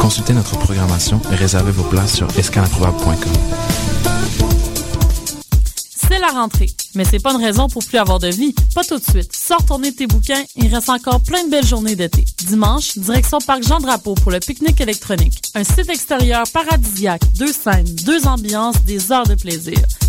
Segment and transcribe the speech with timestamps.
[0.00, 3.32] Consultez notre programmation et réservez vos places sur escaleimprobable.com.
[6.08, 8.54] C'est la rentrée, mais c'est pas une raison pour plus avoir de vie.
[8.74, 9.34] Pas tout de suite.
[9.34, 12.24] Sors tourner tes bouquins, il reste encore plein de belles journées d'été.
[12.46, 15.42] Dimanche, direction Parc Jean Drapeau pour le pique-nique électronique.
[15.54, 19.80] Un site extérieur paradisiaque, deux scènes, deux ambiances, des heures de plaisir.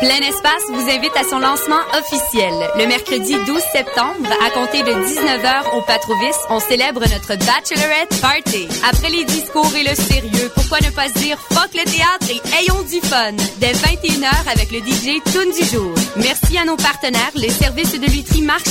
[0.00, 2.52] Plein Espace vous invite à son lancement officiel.
[2.78, 8.68] Le mercredi 12 septembre, à compter de 19h au Patrovis, on célèbre notre Bachelorette Party.
[8.86, 12.42] Après les discours et le sérieux, pourquoi ne pas se dire fuck le théâtre et
[12.60, 13.32] ayons du fun?
[13.58, 15.94] Dès 21h avec le DJ Tune du jour.
[16.16, 18.66] Merci à nos partenaires, les services de lutherie Marc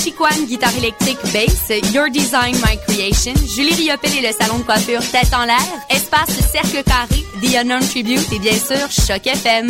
[0.47, 5.33] guitare électrique, bass, Your Design, My Creation, Julie Riopel et le salon de coiffure Tête
[5.33, 5.57] en l'air,
[5.89, 9.69] Espace Cercle Carré, The Unknown Tribute et bien sûr Choc FM.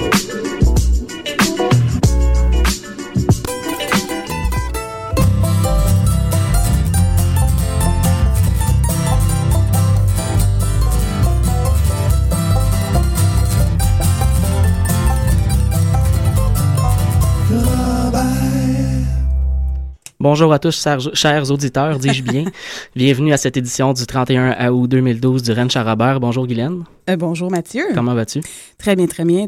[20.21, 22.45] Bonjour à tous, chers, auditeurs, dis-je bien.
[22.95, 26.19] Bienvenue à cette édition du 31 août 2012 du Rennes Charabert.
[26.19, 26.83] Bonjour Guylaine.
[27.09, 27.85] Euh, bonjour Mathieu.
[27.95, 28.39] Comment vas-tu?
[28.77, 29.47] Très bien, très bien.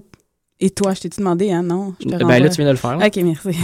[0.59, 1.62] Et toi, je t'ai-tu demandé, hein?
[1.62, 1.94] Non?
[2.00, 2.97] Je te Ben là, tu viens de le faire.
[2.97, 3.06] là.
[3.06, 3.56] Ok, merci.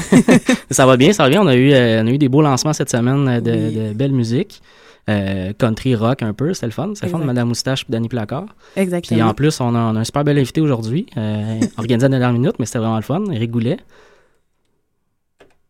[0.70, 1.42] ça va bien, ça va bien.
[1.42, 3.94] On a eu, euh, on a eu des beaux lancements cette semaine euh, de, de
[3.94, 4.62] belle musique.
[5.10, 6.92] Euh, country rock un peu, c'était le fun.
[6.94, 7.24] C'était le fun de.
[7.24, 8.46] Madame Moustache et Danny Placard.
[8.76, 9.18] Exactement.
[9.18, 11.08] Puis en plus, on a, on a un super bel invité aujourd'hui,
[11.80, 13.24] organisé à la dernière minute, mais c'était vraiment le fun.
[13.32, 13.78] Eric Goulet.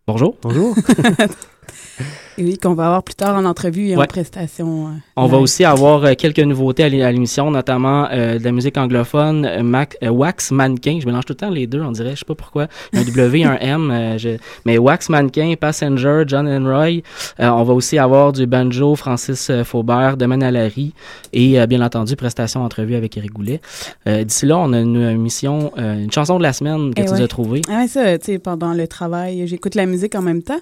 [0.09, 0.36] Bonjour.
[0.42, 0.74] Bonjour.
[2.38, 4.07] Et oui, qu'on va avoir plus tard en entrevue et en Ouais.
[4.07, 4.88] prestation.
[4.88, 8.44] euh, On va aussi avoir euh, quelques nouveautés à l'é- à l'émission, notamment euh, de
[8.46, 11.00] la musique anglophone, Mac- Wax Mannequin.
[11.02, 12.12] Je mélange tout le temps les deux, on dirait.
[12.12, 12.68] Je sais pas pourquoi.
[12.94, 14.16] Un W, un M.
[14.18, 17.02] je- Mais Wax Mannequin, Passenger, John and Roy.
[17.41, 20.94] Euh, on va aussi avoir du banjo, Francis Faubert, Domaine Alary
[21.34, 23.59] et euh, bien entendu, prestation entrevue avec Eric Goulet.
[24.05, 27.11] D'ici là, on a une émission, euh, une chanson de la semaine que Eh tu
[27.11, 27.22] ouais.
[27.22, 27.61] as trouvée.
[27.70, 30.61] Ah ouais, ça, tu sais, pendant le travail, j'écoute la musique en même temps.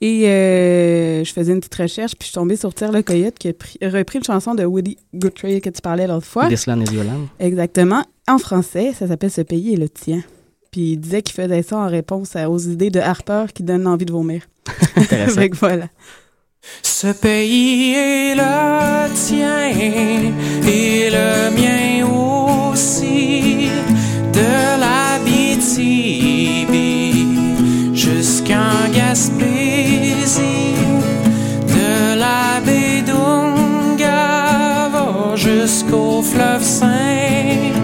[0.00, 3.38] Et euh, je faisais une petite recherche, puis je suis tombée sur Tire le Coyote
[3.38, 6.48] qui a pris- repris une chanson de Woody Guthrie que tu parlais l'autre fois.
[7.04, 7.28] Land.
[7.40, 8.04] Exactement.
[8.28, 10.22] En français, ça s'appelle Ce pays est le tien.
[10.70, 13.86] Puis il disait qu'il faisait ça en réponse à- aux idées de Harper qui donnent
[13.86, 14.42] envie de vomir.
[14.96, 15.34] Intéressant.
[15.40, 15.88] Fait que voilà.
[16.82, 19.68] Ce pays est le tien
[20.68, 22.06] et le mien
[22.72, 23.68] aussi.
[24.32, 25.18] De la
[27.94, 28.90] jusqu'en
[30.38, 33.02] De la baie
[35.36, 37.82] jusqu'au fleuve Saint-Laurent.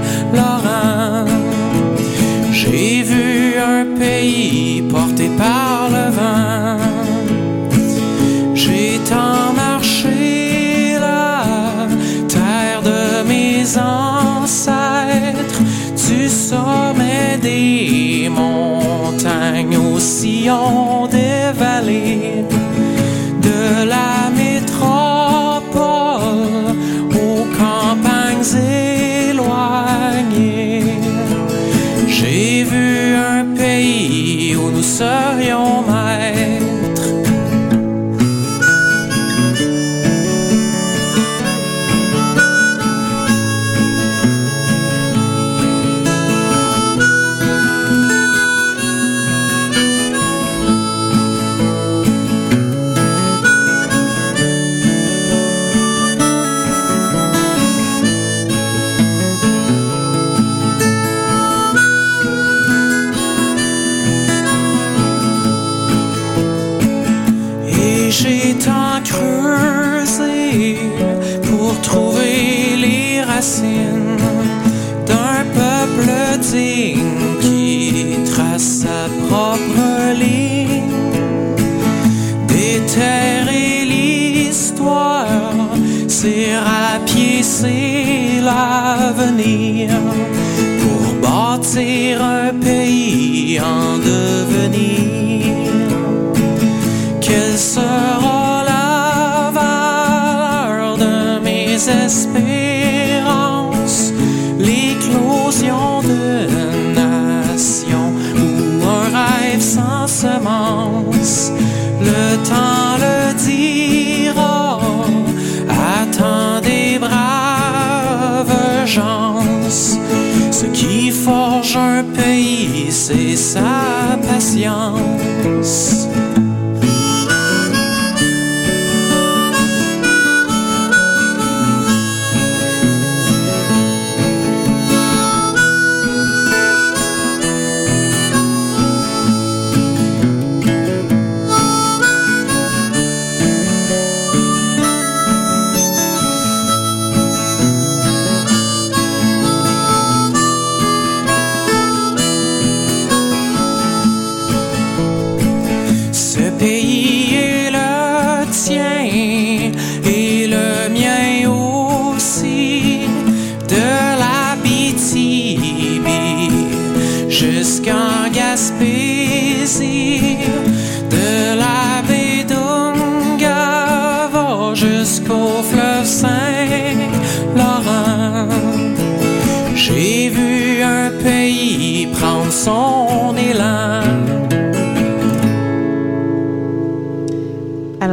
[3.98, 6.78] pays porté par le vent.
[8.54, 11.44] J'ai tant marché la
[12.28, 15.62] terre de mes ancêtres,
[16.08, 22.37] du sommet des montagnes au sillon des vallées,
[34.98, 35.97] serions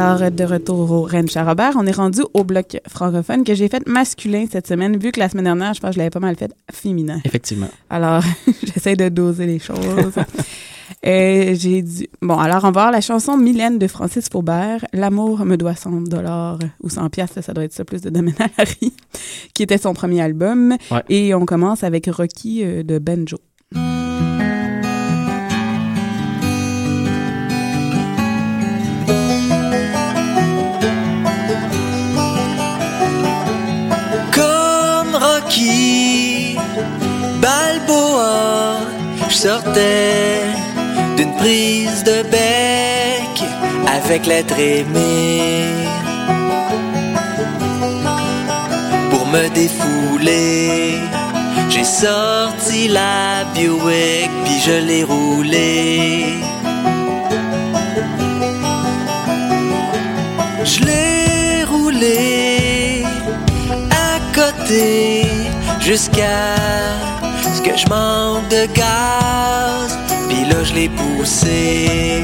[0.05, 3.87] Alors, de retour au Rennes Charrobert, on est rendu au bloc francophone que j'ai fait
[3.87, 6.35] masculin cette semaine, vu que la semaine dernière, je pense que je l'avais pas mal
[6.35, 7.19] fait féminin.
[7.25, 7.69] Effectivement.
[7.89, 8.21] Alors,
[8.63, 10.13] j'essaie de doser les choses.
[11.03, 12.07] Euh, j'ai dit...
[12.21, 16.03] Bon, alors, on va voir la chanson Mylène de Francis Faubert, L'amour me doit 100
[16.03, 18.93] dollars ou 100 piastres, ça doit être ça plus de domaine Harry,
[19.53, 20.75] qui était son premier album.
[20.91, 21.03] Ouais.
[21.09, 23.37] Et on commence avec Rocky euh, de Benjo.
[37.41, 38.77] Balboa,
[39.29, 40.41] je sortais
[41.17, 43.35] d'une prise de bec
[43.87, 45.63] avec l'être aimé.
[49.11, 50.99] Pour me défouler,
[51.69, 56.25] j'ai sorti la Buick puis je l'ai roulée.
[60.63, 63.03] Je l'ai roulé
[63.91, 65.27] à côté
[65.85, 66.55] jusqu'à
[67.53, 69.97] ce que je manque de gaz.
[70.27, 72.23] Puis là, je l'ai poussé.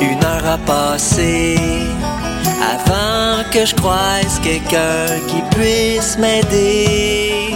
[0.00, 1.56] Une heure a passé
[2.74, 7.54] avant que je croise quelqu'un qui puisse m'aider.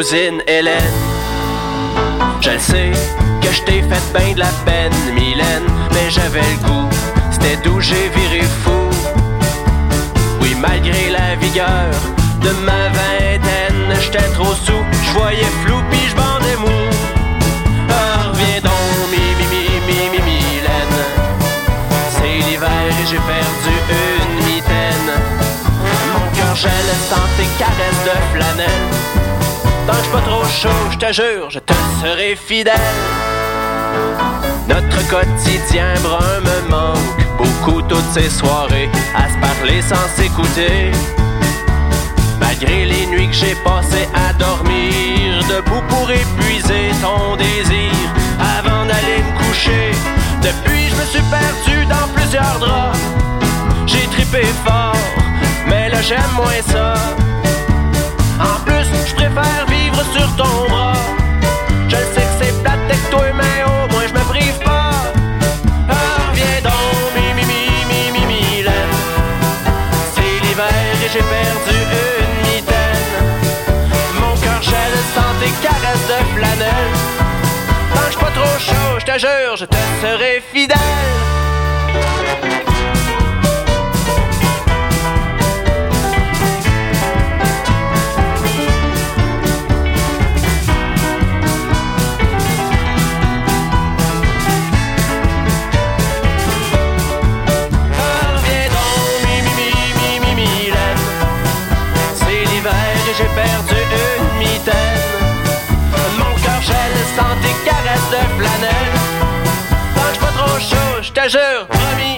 [0.00, 0.98] Cousine Hélène.
[2.40, 2.92] Je sais
[3.42, 6.88] que je t'ai fait bien de la peine, Mylène, mais j'avais le goût,
[7.30, 8.80] c'était d'où j'ai viré fou.
[10.40, 11.90] Oui, malgré la vigueur
[12.40, 16.80] de ma vingtaine, j'étais trop sous, je voyais flou pis je bandais mou.
[17.90, 21.00] Ah, reviens donc, mi, mi, mi, mi, mi, Mylène.
[22.14, 23.74] C'est l'hiver et j'ai perdu
[24.22, 25.12] une mitaine.
[26.14, 29.09] Mon cœur gèle sans tes caresses de flanelle.
[29.98, 32.74] J'suis pas trop chaud, je te jure, je te serai fidèle.
[34.68, 40.92] Notre quotidien brun me manque beaucoup toutes ces soirées à se parler sans s'écouter.
[42.38, 47.92] Malgré les nuits que j'ai passées à dormir debout pour épuiser ton désir
[48.58, 49.90] avant d'aller me coucher.
[50.42, 52.98] Depuis, je me suis perdu dans plusieurs draps.
[53.86, 54.96] J'ai trippé fort,
[55.66, 56.94] mais là j'aime moins ça.
[60.20, 60.68] Sur ton.
[61.88, 64.92] Je sais que c'est plate avec toi, mais au moins je me prive pas.
[65.88, 68.64] Ah, reviens donc, mi, mi, mi, mi, mi.
[70.14, 71.78] C'est l'hiver et j'ai perdu
[72.24, 73.14] une mitaine.
[74.20, 76.94] Mon cœur gèle sans tes caresses de flanelle.
[78.08, 80.76] J'suis pas trop chaud, je te jure, je te serai fidèle.
[107.90, 108.92] Caresses de flanelle.
[110.12, 112.09] J'suis pas trop chaud, je te jure, promis,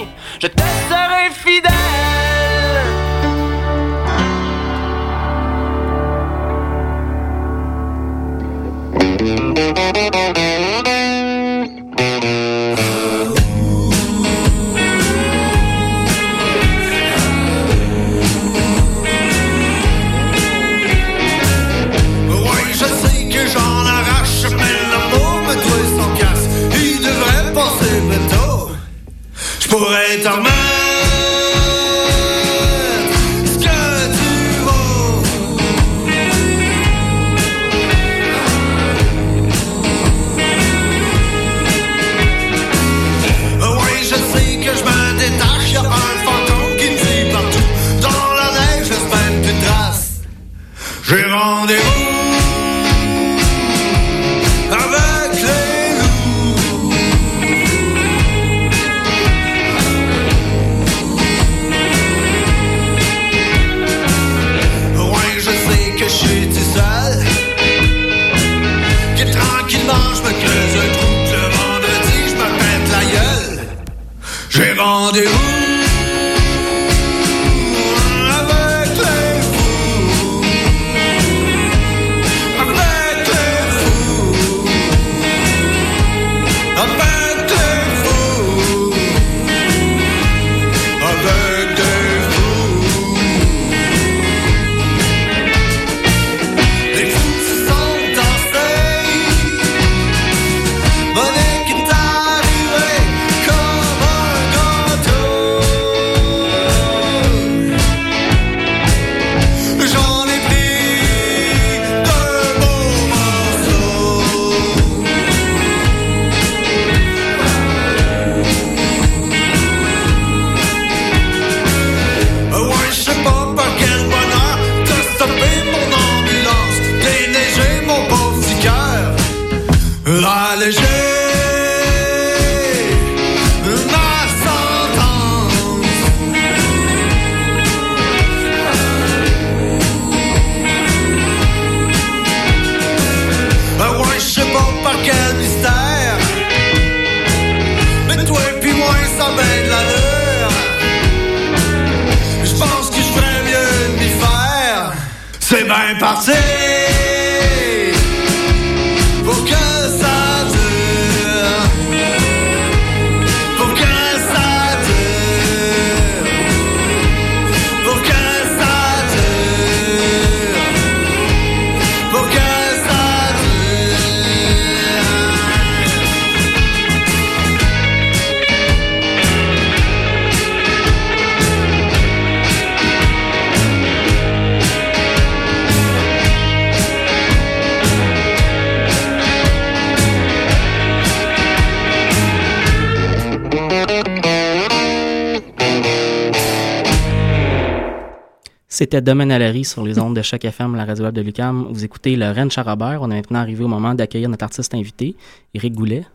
[198.75, 201.67] C'était Domaine Allery sur les ondes de chaque FM, la radio web de Lucam.
[201.69, 203.03] Vous écoutez le Rennes Charabert.
[203.03, 205.15] On est maintenant arrivé au moment d'accueillir notre artiste invité,
[205.53, 206.07] Éric Goulet.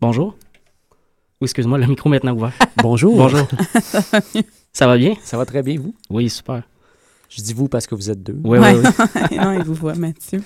[0.00, 0.34] Bonjour.
[1.42, 2.54] Oui, excuse-moi, le micro est maintenant ouvert.
[2.78, 3.14] Bonjour.
[3.18, 3.46] Bonjour.
[4.72, 5.12] Ça va bien?
[5.24, 5.94] Ça va très bien, vous?
[6.08, 6.62] Oui, super.
[7.28, 8.38] Je dis vous parce que vous êtes deux.
[8.44, 8.68] Oui, oui,
[9.30, 9.36] oui.
[9.36, 10.42] non, il vous voit, Mathieu.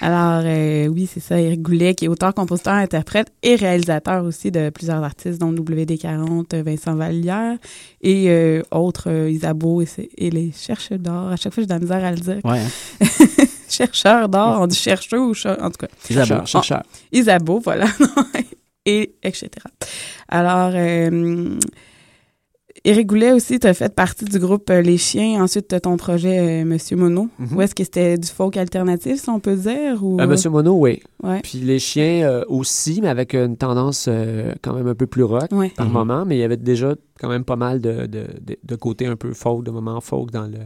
[0.00, 4.50] Alors, euh, oui, c'est ça, Éric Goulet, qui est auteur, compositeur, interprète et réalisateur aussi
[4.50, 7.56] de plusieurs artistes, dont WD40, euh, Vincent Vallière
[8.02, 11.28] et euh, autres, euh, Isabeau et, les chercheurs d'or.
[11.28, 12.40] À chaque fois, j'ai de la misère à le dire.
[12.44, 13.06] Ouais, hein.
[13.68, 15.88] chercheurs d'or, on dit chercheur ou cher- en tout cas.
[16.10, 16.44] Isabeau.
[16.44, 17.86] Chercheur, Isabeau, voilà.
[18.84, 19.48] et etc.
[20.28, 21.58] Alors, euh,
[22.84, 25.42] Éric Goulet aussi, tu as fait partie du groupe euh, Les Chiens.
[25.42, 27.28] Ensuite, tu as ton projet euh, Monsieur Mono.
[27.38, 27.56] Mhm.
[27.56, 30.02] Où est-ce que c'était du folk alternatif, si on peut dire?
[30.04, 30.20] Ou...
[30.20, 31.00] Euh, Monsieur Mono, oui.
[31.22, 31.40] Ouais.
[31.42, 35.24] Puis les chiens euh, aussi, mais avec une tendance euh, quand même un peu plus
[35.24, 35.72] rock Ouais.
[35.76, 35.92] par Mhm.
[35.92, 36.24] moment.
[36.26, 39.16] Mais il y avait déjà quand même pas mal de, de, de, de côté un
[39.16, 40.58] peu folk, de moments folk dans le,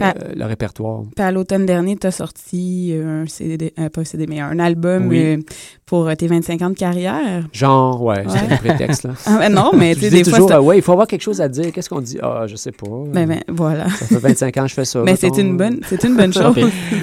[0.00, 1.02] euh, le répertoire.
[1.14, 4.40] Puis à l'automne dernier, tu as sorti euh, un CD, euh, pas un CD, mais
[4.40, 5.44] un album Oui.
[5.86, 7.46] pour tes 25 ans de carrière.
[7.52, 8.24] Genre, ouais, Ouais.
[8.28, 9.12] c'était un prétexte, là.
[9.26, 11.06] Ah, ben non, mais tu sais, des fois, toujours, c'est- euh, ouais, il faut avoir
[11.06, 11.72] quelque chose à dire.
[11.72, 12.18] Qu'est-ce qu'on dit?
[12.22, 12.86] Ah, je sais pas.
[13.12, 13.88] Ben, ben, voilà.
[13.88, 15.02] Ça fait 25 ans que je fais ça.
[15.04, 16.54] Mais c'est une bonne, c'est une bonne chose.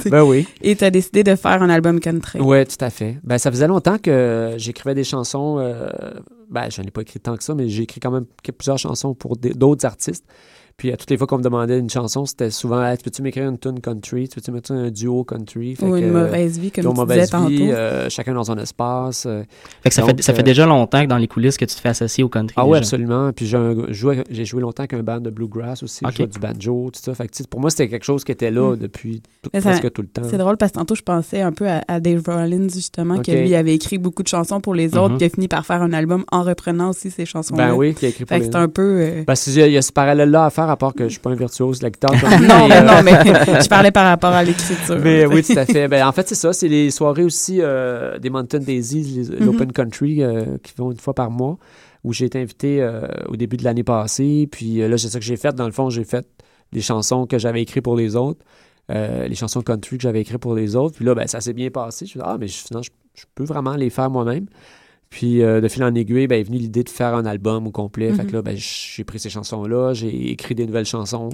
[0.05, 0.47] ben oui.
[0.61, 2.39] Et tu as décidé de faire un album country.
[2.41, 3.17] Oui, tout à fait.
[3.23, 5.57] Ben, ça faisait longtemps que j'écrivais des chansons.
[5.59, 5.89] Euh,
[6.49, 8.25] ben, je n'en ai pas écrit tant que ça, mais j'ai écrit quand même
[8.57, 10.25] plusieurs chansons pour d'autres artistes.
[10.77, 13.47] Puis à toutes les fois qu'on me demandait une chanson, c'était souvent Hey, peux-tu m'écrire
[13.49, 14.27] une tune country?
[14.29, 15.75] Tu peux-tu mettre un duo country?
[15.75, 17.51] Fait Ou que, une euh, mauvaise vie, comme tu disais vie, tantôt.
[17.71, 19.25] euh, chacun dans son espace.
[19.27, 19.43] euh.
[19.83, 21.65] Fait que ça, Donc, fait, ça fait euh, déjà longtemps que dans les coulisses que
[21.65, 22.55] tu te fais associer au country.
[22.57, 23.31] Ah oui, absolument.
[23.33, 23.57] Puis j'ai
[23.89, 26.03] joué, j'ai joué longtemps avec un band de bluegrass aussi.
[26.05, 26.11] Ok.
[26.13, 27.13] Je jouais du banjo, tout ça.
[27.13, 28.77] Fait que, pour moi, c'était quelque chose qui était là Mm.
[28.77, 29.21] depuis
[29.53, 30.21] ça- presque tout le temps.
[30.29, 33.25] C'est drôle parce que tantôt, je pensais un peu à, à Dave Rollins, justement, Ok.
[33.25, 35.17] que lui avait écrit beaucoup de chansons pour les autres, Mhm.
[35.17, 37.69] puis a fini par faire un album en reprenant aussi ces chansons-là.
[37.69, 38.81] Ben oui, qui a écrit pour Fait que les c'est un peu...
[39.01, 41.19] euh, Parce qu'il y, y a ce parallèle-là à faire, à part que je suis
[41.19, 42.11] pas un virtuose de la guitare.
[42.21, 43.11] comme non, mais euh, non, mais
[43.63, 44.97] je parlais par rapport à l'écriture.
[45.01, 45.87] Mais oui, tout à fait.
[45.87, 46.53] Ben, en fait, c'est ça.
[46.53, 49.45] C'est les soirées aussi euh, des Mountain Daisies, les- Mhm.
[49.45, 51.57] l'Open Country, euh, qui vont une fois par mois,
[52.03, 54.47] où j'ai été invité euh, au début de l'année passée.
[54.51, 55.53] Puis euh, là, c'est ça que j'ai fait.
[55.55, 56.25] Dans le fond, j'ai fait
[56.71, 58.39] des chansons que j'avais écrites pour les autres,
[58.91, 60.95] euh, les chansons country que j'avais écrites pour les autres.
[60.95, 62.05] Puis là, ben, ça s'est bien passé.
[62.05, 64.45] Je me suis dit, ah, mais je- finalement, je, je peux vraiment les faire moi-même.
[65.11, 67.71] Puis euh, de fil en aiguille, ben, est venue l'idée de faire un album au
[67.71, 68.11] complet.
[68.13, 68.29] Fait Mhm.
[68.29, 71.29] que là, ben, j'ai pris ces chansons-là, j'ai écrit des nouvelles chansons.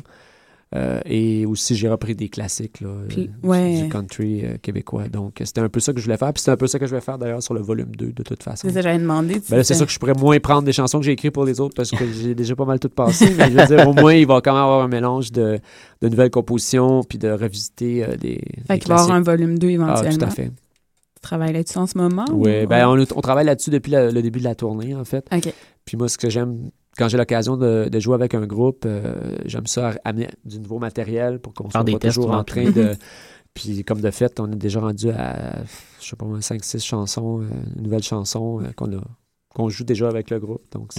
[0.76, 3.84] Euh, et aussi, j'ai repris des classiques là, Puis, euh, ouais.
[3.84, 5.08] du country euh, québécois.
[5.08, 6.34] Donc, c'était un peu ça que je voulais faire.
[6.34, 8.22] Puis c'est un peu ça que je vais faire d'ailleurs sur le volume 2, de
[8.24, 8.68] toute façon.
[8.68, 9.36] C'est ça, j'avais demandé.
[9.40, 11.46] tu Ben c'est sûr que je pourrais moins prendre des chansons que j'ai écrites pour
[11.46, 13.34] les autres parce que j'ai déjà pas mal tout passé.
[13.38, 15.58] mais je veux dire, au moins, il va quand même avoir un mélange de,
[16.02, 18.42] de nouvelles compositions puis de revisiter des.
[18.68, 20.10] Fait qu'il va y avoir un volume 2 éventuellement.
[20.12, 20.52] Ah, tout à fait.
[21.18, 22.26] Tu travailles là-dessus en ce moment?
[22.32, 25.04] Oui, ou- ben on, on travaille là-dessus depuis la- le début de la tournée, en
[25.04, 25.26] fait.
[25.34, 25.52] OK.
[25.86, 29.16] Puis moi, ce que j'aime, quand j'ai l'occasion de, de jouer avec un groupe, euh,
[29.46, 32.70] j'aime ça amener du nouveau matériel pour qu'on soit des pas tests toujours en train
[32.72, 32.96] de...
[33.54, 35.64] Puis comme de fait, on est déjà rendu à,
[36.00, 37.46] je sais pas, 5-6 chansons, euh,
[37.82, 39.02] nouvelles chansons euh, qu'on a
[39.56, 40.62] qu'on joue déjà avec le groupe.
[40.72, 40.92] Donc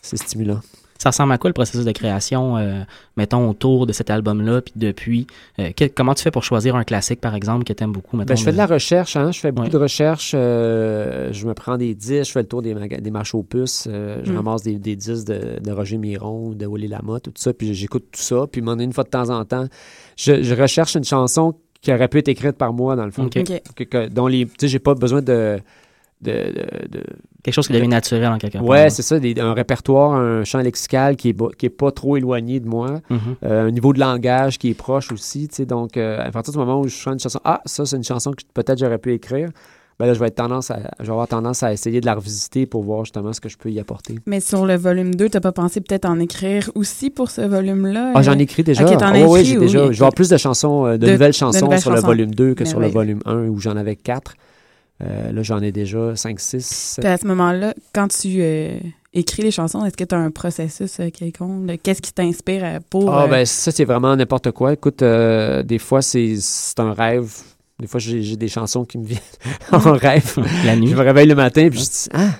[0.00, 0.60] c'est stimulant.
[1.02, 2.82] Ça ressemble à quoi le processus de création, euh,
[3.16, 5.26] mettons, autour de cet album-là, puis depuis?
[5.58, 8.18] euh, comment tu fais pour choisir un classique, par exemple, que tu aimes beaucoup?
[8.18, 9.32] Mettons, Ben, je fais de la recherche, hein?
[9.32, 9.72] je fais beaucoup Ouais.
[9.72, 10.32] de recherche.
[10.34, 13.88] euh, je me prends des disques, je fais le tour des, des marches aux puces,
[13.90, 14.36] euh, je Mm.
[14.36, 18.04] ramasse des, des disques de, de Roger Miron, de Willy Lamotte, tout ça, puis j'écoute
[18.12, 18.44] tout ça.
[18.52, 19.66] Puis, m'en une fois de temps en temps,
[20.18, 23.24] je, je recherche une chanson qui aurait pu être écrite par moi, dans le fond.
[23.24, 23.38] Ok.
[23.38, 23.62] OK.
[23.74, 25.58] Que- que- dont les, tu sais, j'ai pas besoin de.
[26.22, 27.04] De, de- de-
[27.42, 28.66] Quelque chose qui devient naturel en quelque part.
[28.66, 32.18] Ouais, c'est ça, des- un répertoire, un champ lexical qui est, qui est pas trop
[32.18, 33.18] éloigné de moi, Mhm.
[33.44, 36.52] euh, un niveau de langage qui est proche aussi, tu sais, donc euh, à partir
[36.52, 38.98] du moment où je chante une chanson, ah, ça c'est une chanson que peut-être j'aurais
[38.98, 39.48] pu écrire,
[39.98, 42.14] ben là je vais être tendance à, je vais avoir tendance à essayer de la
[42.14, 44.16] revisiter pour voir justement ce que je peux y apporter.
[44.26, 48.12] Mais sur le volume 2, t'as pas pensé peut-être en écrire aussi pour ce volume-là?
[48.14, 48.84] Ah, j'en ai écrit déjà.
[48.84, 49.78] Ok, t'en as Ah, ouais, ouais, écrit, oui, déjà.
[49.86, 52.00] Je vais avoir plus de chansons, euh, de, De- nouvelles de chansons nouvelles sur le
[52.00, 54.34] volume 2 que sur le volume 1 où j'en avais 4.
[55.00, 57.04] Là, j'en ai déjà 5, 6, 7.
[57.04, 58.78] Puis à ce moment-là, quand tu euh,
[59.12, 59.84] écris les chansons?
[59.84, 61.70] Est-ce que tu as un processus euh, quelconque?
[61.82, 63.12] Qu'est-ce qui t'inspire euh, pour...
[63.12, 64.72] Ah, euh, ben ça, c'est vraiment n'importe quoi.
[64.72, 67.32] Écoute, euh, des fois, c'est c'est un rêve.
[67.78, 69.20] Des fois, j'ai j'ai des chansons qui me viennent
[69.72, 70.36] en rêve.
[70.64, 70.88] La nuit.
[70.88, 72.30] Je me réveille le matin, puis je dis, ah,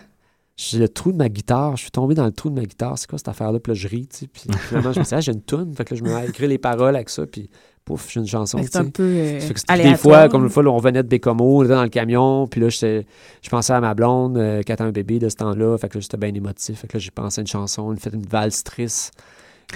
[0.61, 1.77] j'ai le trou de ma guitare.
[1.77, 2.99] Je suis tombé dans le trou de ma guitare.
[2.99, 3.59] C'est quoi cette affaire-là?
[3.61, 4.27] Puis là, je ris, tu sais.
[4.27, 5.75] Puis finalement, je me dis, ah, j'ai une toune.
[5.75, 7.49] Fait que là, je me mets à écrire les paroles avec ça, puis
[7.85, 8.59] pouf, j'ai une chanson.
[8.62, 8.90] C'est un sais.
[8.90, 11.64] peu, euh, Fait que des fois, comme une fois, là, on venait de Bécomo, on
[11.64, 14.92] était dans le camion, puis là, je pensais à ma blonde euh, qui attend un
[14.92, 15.79] bébé de ce temps-là.
[15.79, 16.81] Fait que là, j'étais bien émotif.
[16.81, 19.14] Fait que là, j'ai pensé à une chanson, une fait une valse triste.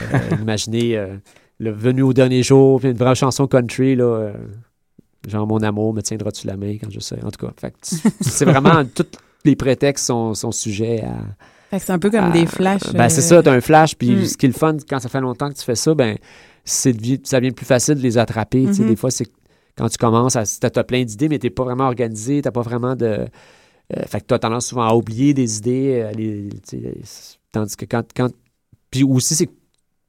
[0.02, 1.16] Euh, imaginez euh,
[1.60, 4.32] le venu au dernier jour, puis une vraie chanson country, là.
[5.26, 7.22] genre, mon amour me tiendra-tu la main quand je serai.
[7.24, 7.74] En tout cas, fait
[8.20, 9.06] c'est vraiment tous
[9.44, 11.14] les prétextes sont, sont sujets à.
[11.70, 12.92] Fait que c'est un peu comme à- des flashs.
[12.92, 14.24] Ben, euh, c'est ça, t'as un flash, puis Hmm.
[14.26, 16.16] ce qui est le fun quand ça fait longtemps que tu fais ça, ben,
[16.64, 16.94] c'est
[17.26, 18.64] ça devient plus facile de les attraper.
[18.66, 18.82] tu sais.
[18.82, 18.88] Mhm.
[18.88, 19.26] Des fois, c'est
[19.76, 22.94] quand tu commences, t'as t'as plein d'idées, mais t'es pas vraiment organisé, t'as pas vraiment
[22.96, 23.06] de.
[23.06, 26.10] euh, fait que t'as tendance souvent à oublier des idées.
[26.16, 28.04] les- tu sais, tandis que quand.
[28.16, 28.28] quand
[28.90, 29.48] puis aussi, c'est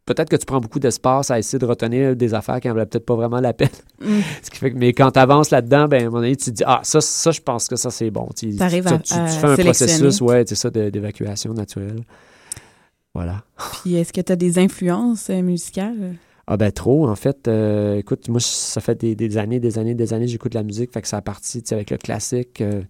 [0.05, 2.85] peut-être que tu prends beaucoup d'espace à essayer de retenir des affaires qui en valaient
[2.85, 3.69] peut-être pas vraiment la peine.
[4.01, 4.19] Mm.
[4.43, 6.45] Ce qui fait que, mais quand tu avances là-dedans, ben, à un moment donné, tu
[6.45, 8.27] te dis, ah, ça, ça je pense que ça, c'est bon.
[8.37, 12.01] Tu tu- à- tu- à fais un processus, ouais, c'est ça, de- d'évacuation naturelle.
[13.13, 13.43] Voilà.
[13.83, 16.15] Puis est-ce que tu as des influences euh, musicales?
[16.47, 17.47] Ah ben trop, en fait.
[17.47, 20.91] Euh, écoute, moi, ça fait des, des années, des années, des années, j'écoute la musique,
[20.91, 22.61] fait que ça a parti tu sais, avec le classique.
[22.61, 22.81] euh,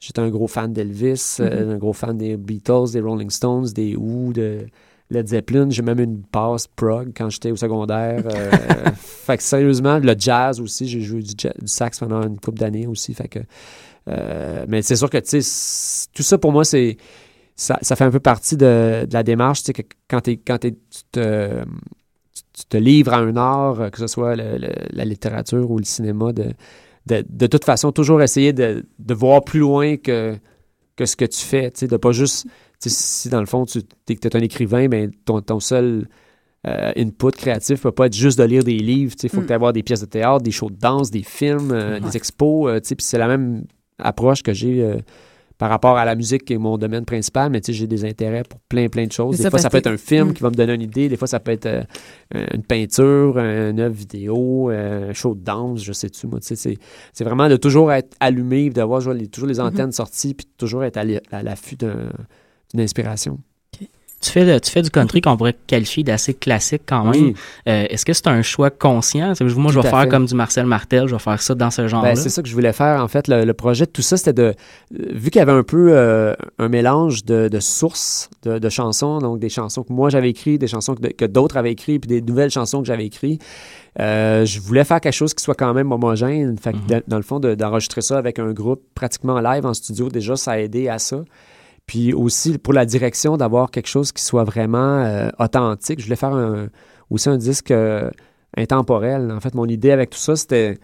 [0.00, 1.70] J'étais un gros fan d'Elvis, Mhm.
[1.70, 4.66] un gros fan des Beatles, des Rolling Stones, des Who, de
[5.10, 5.68] Led Zeppelin.
[5.70, 8.22] J'ai même eu une passe prog quand j'étais au secondaire.
[8.26, 8.50] euh,
[8.96, 11.34] fait que sérieusement, le jazz aussi, j'ai joué du,
[11.66, 13.14] sax pendant une couple d'années aussi.
[13.14, 13.40] Fait que,
[14.08, 16.96] euh, mais c'est sûr que, tu sais, tout ça pour moi, c'est
[17.56, 20.36] ça, ça fait un peu partie de, de la démarche, tu sais, que quand, t'es-
[20.36, 21.64] quand t'es- tu te
[22.34, 25.78] tu- tu te livres à un art, que ce soit le- le- la littérature ou
[25.78, 26.52] le cinéma, de,
[27.06, 30.36] de, de toute façon, toujours essayer de, de voir plus loin que,
[30.96, 31.70] que ce que tu fais.
[31.70, 32.46] Tu sais, de pas juste.
[32.80, 36.06] Si dans le fond, tu es, un écrivain, ben, ton, ton seul
[36.66, 39.14] euh, input créatif peut pas être juste de lire des livres.
[39.22, 39.42] Il faut Mm.
[39.42, 42.00] que tu avoir des pièces de théâtre, des shows de danse, des films, euh, Ouais.
[42.00, 42.68] des expos.
[42.70, 43.64] euh, Puis c'est la même
[43.98, 44.96] approche que j'ai.
[45.56, 48.04] par rapport à la musique qui est mon domaine principal, mais tu sais, j'ai des
[48.04, 49.38] intérêts pour plein, plein de choses.
[49.38, 50.34] Des ça, fois, ça peut être un film Mm.
[50.34, 51.08] qui va me donner une idée.
[51.08, 51.82] Des fois, ça peut être euh,
[52.54, 56.38] une peinture, une œuvre vidéo, euh, un show de danse, je sais-tu, moi.
[56.38, 56.76] tu sais, C'est
[57.12, 60.84] c'est vraiment de toujours être allumé, d'avoir les- toujours les antennes sorties, puis de toujours
[60.84, 60.96] être
[61.32, 62.08] à l'affût d'un-
[62.74, 63.38] d'une inspiration.
[64.20, 67.26] Tu fais, de- tu fais du country qu'on pourrait qualifier d'assez classique quand même.
[67.26, 67.34] Oui.
[67.68, 69.32] Euh, Est-ce que c'est un choix conscient?
[69.40, 70.08] Moi, je vais faire fait.
[70.08, 72.08] comme du Marcel Martel, je vais faire ça dans ce genre-là.
[72.08, 73.28] Ben, c'est ça que je voulais faire, en fait.
[73.28, 74.42] Le, le projet de tout ça, c'était de.
[74.42, 74.54] euh,
[75.12, 79.18] Vu qu'il y avait un peu euh, un mélange de, de sources de, de chansons,
[79.20, 82.20] donc des chansons que moi j'avais écrites, des chansons que, d'autres avaient écrites, puis des
[82.20, 83.40] nouvelles chansons que j'avais écrites,
[84.00, 86.58] euh, je voulais faire quelque chose qui soit quand même homogène.
[86.58, 89.74] Fait que dans- dans le fond, de- d'enregistrer ça avec un groupe pratiquement live en
[89.74, 91.22] studio, déjà, ça a aidé à ça.
[91.88, 95.98] Puis aussi, pour la direction, d'avoir quelque chose qui soit vraiment euh, authentique.
[95.98, 96.68] Je voulais faire un-
[97.10, 98.08] aussi un disque euh,
[98.56, 99.32] intemporel.
[99.32, 100.78] En fait, mon idée avec tout ça, c'était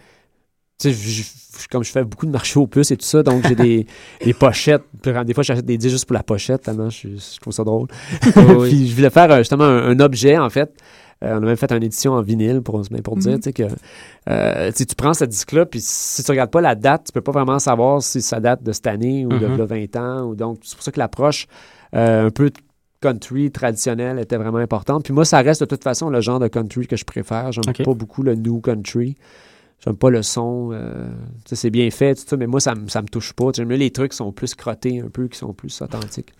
[0.77, 1.23] tu sais, je-
[1.61, 3.85] je- comme je fais beaucoup de marchés aux puces et tout ça, donc j'ai des,
[4.25, 4.83] des pochettes.
[5.03, 7.87] Des fois, j'achète des disques juste pour la pochette, tellement je, je trouve ça drôle.
[8.35, 8.69] Oui.
[8.69, 10.75] Puis je voulais faire euh, justement un, un objet, en fait.
[11.25, 13.53] Euh, on a même fait une édition en vinyle pour, ben, pour dire Mhm.
[13.53, 13.63] que
[14.29, 17.11] euh, tu sais, tu prends ce disque-là, puis si tu regardes pas la date, tu
[17.11, 19.57] peux pas vraiment savoir si ça date de cette année ou de, Mhm.
[19.57, 20.23] de 20 ans.
[20.27, 21.47] Ou donc, c'est pour ça que l'approche
[21.95, 22.51] euh, un peu
[23.01, 25.03] country traditionnelle était vraiment importante.
[25.03, 27.51] Puis moi, ça reste de toute façon le genre de country que je préfère.
[27.51, 27.83] J'aime Ok.
[27.83, 29.15] pas beaucoup le new country.
[29.83, 30.71] J'aime pas le son.
[30.73, 31.07] euh,
[31.45, 33.45] c'est bien fait, tout ça, mais moi, ça, ça me touche pas.
[33.53, 36.33] J'aime mieux les trucs qui sont plus crottés un peu, qui sont plus authentiques.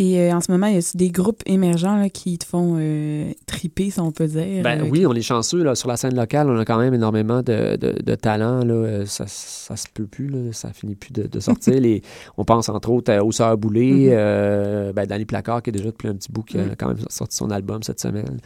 [0.00, 2.76] Et euh, en ce moment, il y a des groupes émergents là, qui te font
[2.78, 4.62] euh, triper, si on peut dire.
[4.62, 5.64] Ben oui, on est chanceux.
[5.64, 8.64] Là, sur la scène locale, on a quand même énormément de, de, de talent.
[8.64, 8.74] Là.
[8.74, 10.28] Euh, Ça, ça se peut plus.
[10.28, 10.52] Là.
[10.52, 11.74] Ça finit plus de, de sortir.
[11.80, 12.02] Les,
[12.36, 14.08] on pense entre autres à- aux Sœurs Boulay, Mhm.
[14.12, 16.98] euh, ben, Danny Placard, qui est déjà depuis un petit bout, qui a quand même
[17.08, 18.38] sorti son album cette semaine.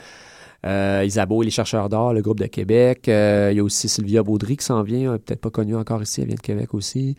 [0.65, 3.03] Euh, Isabeau et les chercheurs d'or, le groupe de Québec.
[3.09, 6.21] Il y a aussi Sylvia Baudry qui s'en vient, euh, peut-être pas connue encore ici,
[6.23, 7.17] elle vient de Québec aussi.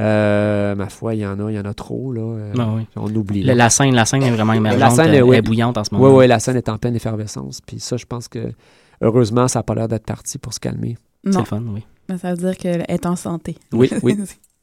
[0.00, 2.12] Euh, ma foi, il y en a, il y en a trop.
[2.12, 2.20] Là.
[2.22, 2.86] Euh, Ah oui.
[2.96, 3.42] On oublie.
[3.42, 3.54] Là.
[3.54, 5.36] la, scène, la scène est vraiment émergente, La scène euh, est- oui.
[5.36, 6.08] est bouillante en ce moment.
[6.08, 7.60] Oui, oui, la scène est en pleine effervescence.
[7.60, 8.52] Puis ça, je pense que
[9.00, 10.96] heureusement, ça n'a pas l'air d'être parti pour se calmer.
[11.24, 11.84] C'est le fun, oui.
[12.08, 13.56] mais ça veut dire qu'elle est en santé.
[13.72, 14.16] Oui, oui.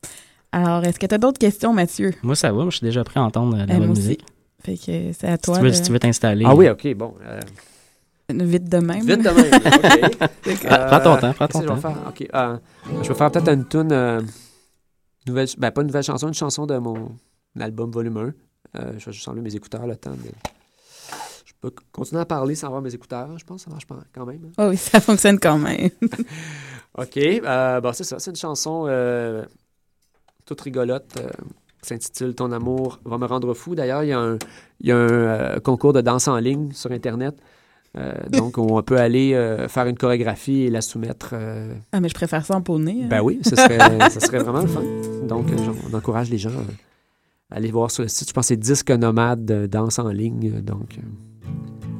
[0.51, 2.11] Alors, est-ce que tu as d'autres questions, Mathieu?
[2.23, 2.55] Moi, ça va.
[2.63, 4.25] Moi, je suis déjà prêt à entendre euh, la Eh, bonne musique.
[4.61, 5.55] Fait que c'est à Si toi.
[5.57, 6.43] tu veux, de- si tu veux t'installer.
[6.45, 7.13] Ah oui, OK, bon.
[7.25, 7.39] euh,
[8.31, 9.05] Vite de même.
[9.05, 9.53] vite de même.
[10.45, 10.65] OK.
[10.69, 11.93] Ah, prends ton temps, prends ton que je vais temps.
[11.93, 12.13] faire?
[12.35, 12.57] Euh,
[13.03, 14.21] je vais faire peut-être une tune euh,
[15.29, 17.15] nouvelle, ben pas une nouvelle chanson, une chanson de mon
[17.59, 18.21] album volume 1.
[18.79, 20.17] Euh, je vais juste enlever mes écouteurs le temps de...
[21.45, 23.37] Je peux continuer à parler sans avoir mes écouteurs.
[23.37, 24.45] Je pense que ça marche pas quand même.
[24.45, 24.51] hein.
[24.57, 25.89] Oh oui, ça fonctionne quand même.
[26.97, 27.17] OK.
[27.17, 28.19] Euh, bon, c'est ça.
[28.19, 29.43] C'est une chanson euh,
[30.45, 31.13] toute rigolote.
[31.81, 33.75] qui s'intitule Ton amour va me rendre fou.
[33.75, 34.37] D'ailleurs, il y a un,
[34.79, 34.97] il y a
[35.55, 37.35] un concours de danse en ligne sur Internet.
[37.97, 41.29] Euh, donc, on peut aller euh, faire une chorégraphie et la soumettre.
[41.33, 42.99] euh, Ah, mais je préfère ça en poney.
[43.03, 43.07] hein.
[43.09, 44.83] ben oui, ce serait, ce serait vraiment le fun.
[45.27, 45.47] Donc,
[45.91, 46.51] on encourage les gens
[47.51, 48.27] à aller voir sur le site.
[48.29, 50.61] Je pense que c'est Disque Nomade de danse en ligne.
[50.61, 50.99] Donc,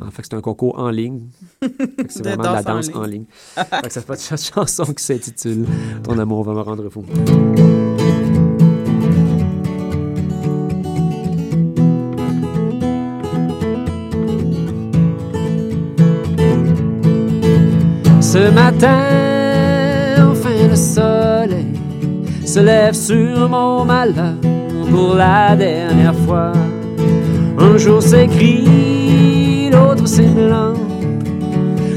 [0.01, 1.21] en fait, c'est un concours en ligne.
[2.07, 3.11] C'est vraiment de la danse en danse en ligne.
[3.11, 3.65] ligne.
[3.81, 5.65] Fait que ça fait une chanson qui s'intitule
[6.03, 7.03] Ton amour va me rendre fou.
[18.31, 19.07] Ce matin,
[20.19, 21.73] enfin le soleil
[22.45, 24.35] se lève sur mon malheur
[24.91, 26.51] pour la dernière fois.
[27.57, 30.75] Un jour c'est gris, l'autre c'est blanc.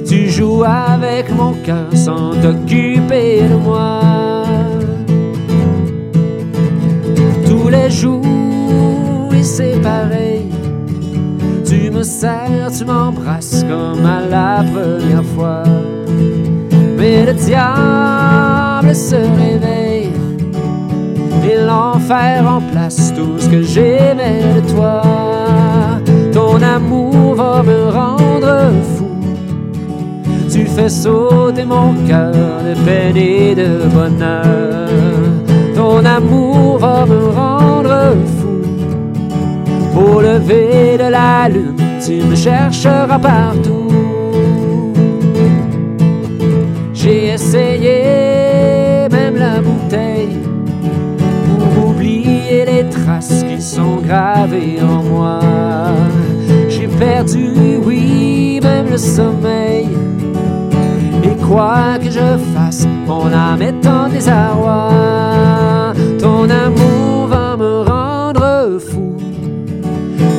[0.09, 4.01] Tu joues avec mon cœur sans t'occuper de moi.
[7.47, 10.47] Tous les jours, et c'est pareil.
[11.67, 15.63] Tu me serres, tu m'embrasses comme à la première fois.
[17.03, 20.13] Mais le diable se réveille
[21.43, 25.03] et l'enfer remplace tout ce que j'aimais de toi.
[26.33, 29.09] Ton amour va me rendre fou.
[30.49, 32.33] Tu fais sauter mon cœur
[32.69, 34.89] de peine et de bonheur.
[35.75, 38.61] Ton amour va me rendre fou.
[40.01, 43.82] Au lever de la lune, tu me chercheras partout.
[47.03, 50.39] J'ai essayé même la bouteille
[51.49, 55.41] pour oublier les traces qui sont gravées en moi.
[56.69, 59.89] J'ai perdu, oui, même le sommeil.
[61.25, 65.95] Et quoi que je fasse, mon âme est en désarroi.
[66.21, 69.17] Ton amour va me rendre fou.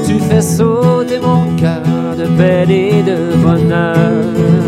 [0.07, 4.62] Tu fais sauter mon cœur de peine et de bonheur.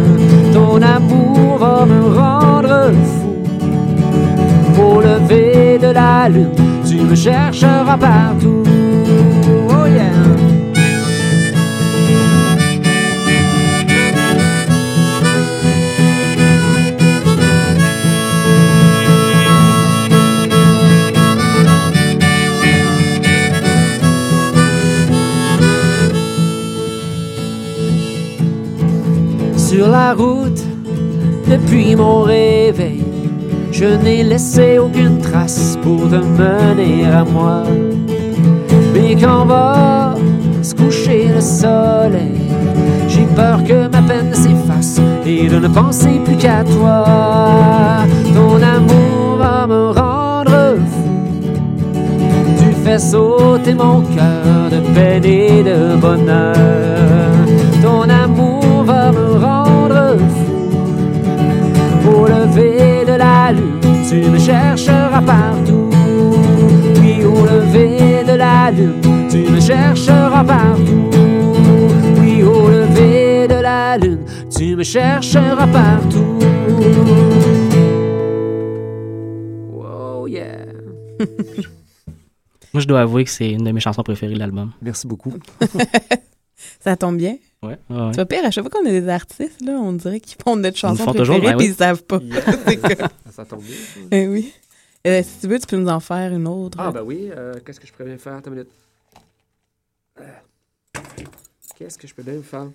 [0.75, 4.81] Ton amour va me rendre fou.
[4.81, 6.49] Au lever de la lune,
[6.85, 8.63] tu me chercheras partout.
[9.69, 10.11] Oh yeah.
[29.55, 30.64] Sur la route,
[31.57, 33.03] depuis mon réveil,
[33.71, 37.63] je n'ai laissé aucune trace pour te mener à moi.
[38.93, 40.15] Mais quand va
[40.61, 42.41] se coucher le soleil,
[43.07, 47.05] j'ai peur que ma peine s'efface et de ne penser plus qu'à toi.
[48.33, 51.09] Ton amour va me rendre fou.
[52.59, 57.04] Tu fais sauter mon cœur de peine et de bonheur.
[64.21, 65.89] Tu me chercheras partout.
[67.01, 71.09] Oui, au lever de la lune, tu me chercheras partout.
[72.19, 74.23] Oui, au lever de la lune,
[74.55, 76.39] tu me chercheras partout.
[79.73, 80.65] Oh yeah.
[82.73, 84.71] Moi, je dois avouer que c'est une de mes chansons préférées de l'album.
[84.81, 85.33] Merci beaucoup.
[86.85, 87.37] Ça tombe bien.
[87.63, 88.09] Ouais, ouais, ouais.
[88.11, 90.55] Tu vois, pire, à chaque fois qu'on a des artistes, là, on dirait qu'ils font
[90.55, 91.71] notre chanson font préférée toujours, ben puis oui.
[91.71, 92.19] ils savent pas.
[93.31, 93.75] Ça tombe bien.
[94.11, 94.53] Eh oui.
[95.07, 96.77] Euh, si tu veux, tu peux nous en faire une autre.
[96.79, 98.35] Ah, ben oui, euh, qu'est-ce que je pourrais bien faire?
[98.35, 98.71] Attends une minute.
[100.21, 100.23] Euh,
[101.75, 102.67] Qu'est-ce que je peux bien vous faire?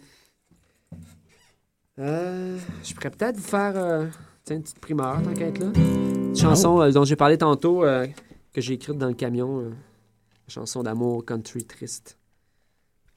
[1.99, 4.07] Euh, je pourrais peut-être vous faire euh,
[4.45, 5.67] tiens, une petite primeur, tant qu'à être là.
[5.77, 8.07] Une chanson euh, dont j'ai parlé tantôt, euh,
[8.53, 9.61] que j'ai écrite dans le camion.
[9.61, 12.17] euh, une chanson d'amour country triste.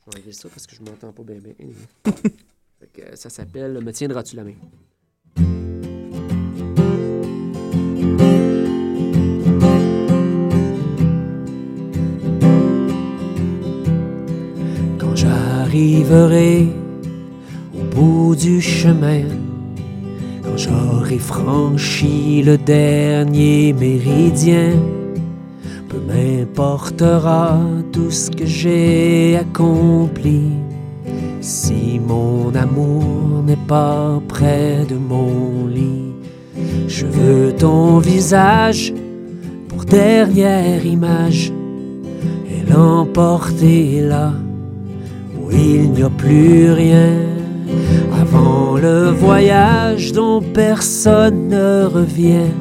[0.05, 1.37] Je vais enlever ça parce que je m'entends pas bien.
[1.39, 1.53] bien.
[2.79, 4.53] Fait que, euh, ça s'appelle Me tiendras-tu la main?
[14.99, 16.67] Quand j'arriverai
[17.73, 19.23] au bout du chemin,
[20.43, 24.73] quand j'aurai franchi le dernier méridien,
[25.97, 27.60] m'importera
[27.91, 30.51] tout ce que j'ai accompli.
[31.41, 36.13] Si mon amour n'est pas près de mon lit,
[36.88, 38.93] je veux ton visage
[39.67, 41.51] pour dernière image
[42.49, 44.34] et l'emporter là
[45.39, 47.34] où il n'y a plus rien
[48.19, 52.51] avant le voyage dont personne ne revient.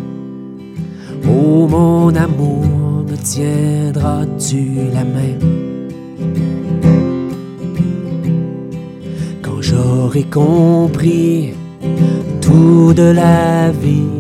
[1.29, 2.65] Oh mon amour,
[3.23, 5.39] tiendras-tu la main?
[9.43, 11.55] Quand j'aurai compris
[12.41, 14.19] tout de la vie,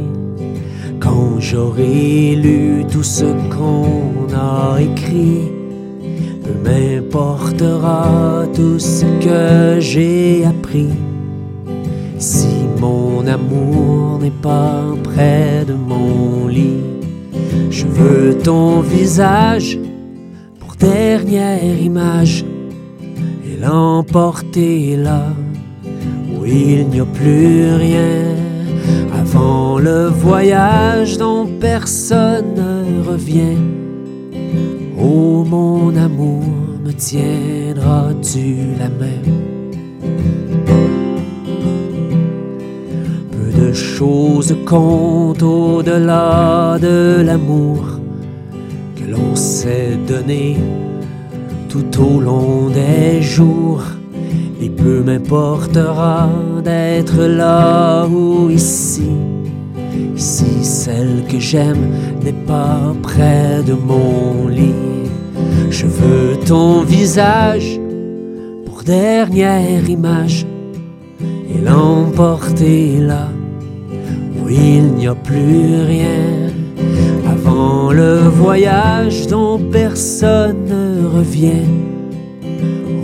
[1.01, 5.51] quand j'aurai lu tout ce qu'on a écrit,
[6.45, 10.91] peu m'importera tout ce que j'ai appris.
[12.19, 16.92] Si mon amour n'est pas près de mon lit,
[17.71, 19.79] je veux ton visage
[20.59, 22.45] pour dernière image
[23.47, 25.27] et l'emporter là
[26.35, 28.35] où il n'y a plus rien
[29.15, 33.59] avant le voyage dont personne ne revient.
[34.99, 36.45] Oh mon amour,
[36.85, 39.52] me tiendras-tu la main?
[43.73, 47.83] De choses comptent au-delà de l'amour
[48.97, 50.59] que l'on s'est donné
[51.71, 53.85] tout au long des jours.
[54.61, 56.29] Et peu m'importera
[56.63, 59.11] d'être là ou ici.
[60.17, 61.85] Si celle que j'aime
[62.23, 65.09] n'est pas près de mon lit,
[65.71, 67.81] je veux ton visage
[68.67, 70.47] pour dernière image
[71.53, 73.29] et l'emporter là
[74.49, 76.51] il n'y a plus rien
[77.27, 81.69] avant le voyage dont personne ne revient.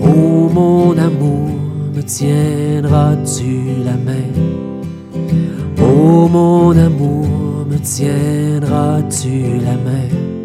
[0.03, 1.51] Oh mon amour,
[1.95, 4.31] me tiendras-tu la main
[5.81, 10.38] Oh mon amour, me tiendras-tu la main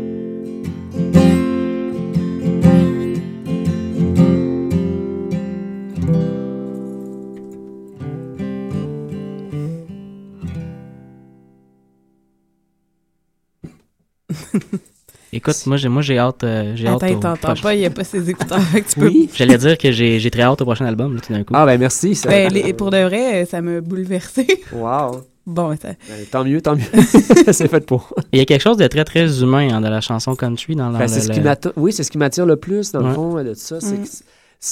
[15.35, 17.79] Écoute, moi j'ai moi j'ai hâte, euh, j'ai hâte Attends, au t'entends prochain- pas, il
[17.79, 18.61] n'y a pas ses écouteurs.
[18.61, 19.29] fait que tu peux- Oui.
[19.33, 21.53] J'allais dire que j'ai j'ai très hâte au prochain album, là, tout d'un coup.
[21.55, 22.13] Ah, ben merci.
[22.13, 22.29] Ça...
[22.29, 24.45] Ben, les- pour de vrai, ça m'a bouleversé.
[24.71, 25.21] Wow.
[25.45, 25.89] Bon, ça...
[26.07, 26.83] Ben, tant mieux, tant mieux.
[27.51, 28.15] c'est fait pour.
[28.31, 30.89] Il y a quelque chose de très très humain hein, dans la chanson country, dans
[30.89, 30.99] la.
[30.99, 31.71] Ben, c'est le- ce le- qui m'attire.
[31.75, 33.81] Oui, c'est ce qui m'attire le plus, dans le fond, de ça.
[33.81, 34.03] C'est Mm.
[34.03, 34.09] que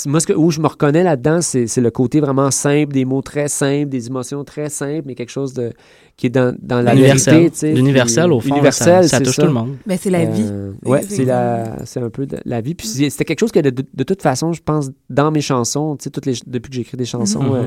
[0.06, 3.06] moi, ce que, où je me reconnais là-dedans, c'est c'est le côté vraiment simple, des
[3.06, 5.74] mots très simples, des émotions très simples, mais quelque chose de
[6.18, 7.34] qui est dans, dans la Universel.
[7.34, 7.74] vérité, tu sais.
[7.74, 9.76] L'universel, Puis- au fond, universel, ça- touche tout le monde.
[9.86, 10.46] Ben, c'est la vie.
[10.50, 12.76] Euh, ouais, C'est- c'est la, c'est un peu de la vie.
[12.76, 15.42] Puis c'est- c'était quelque chose que de, de- de toute façon, je pense, dans mes
[15.42, 17.56] chansons, tu sais, toutes les, depuis que j'écris des chansons, Mhm.
[17.56, 17.64] euh,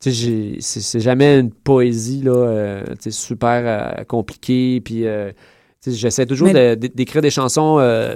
[0.00, 3.62] tu sais, j'ai- c'est c'est jamais une poésie là, euh, tu sais, super
[3.98, 4.80] euh, compliquée.
[4.84, 5.30] Puis euh,
[5.86, 8.14] j'essaie toujours Mais- de- d'écrire des chansons euh,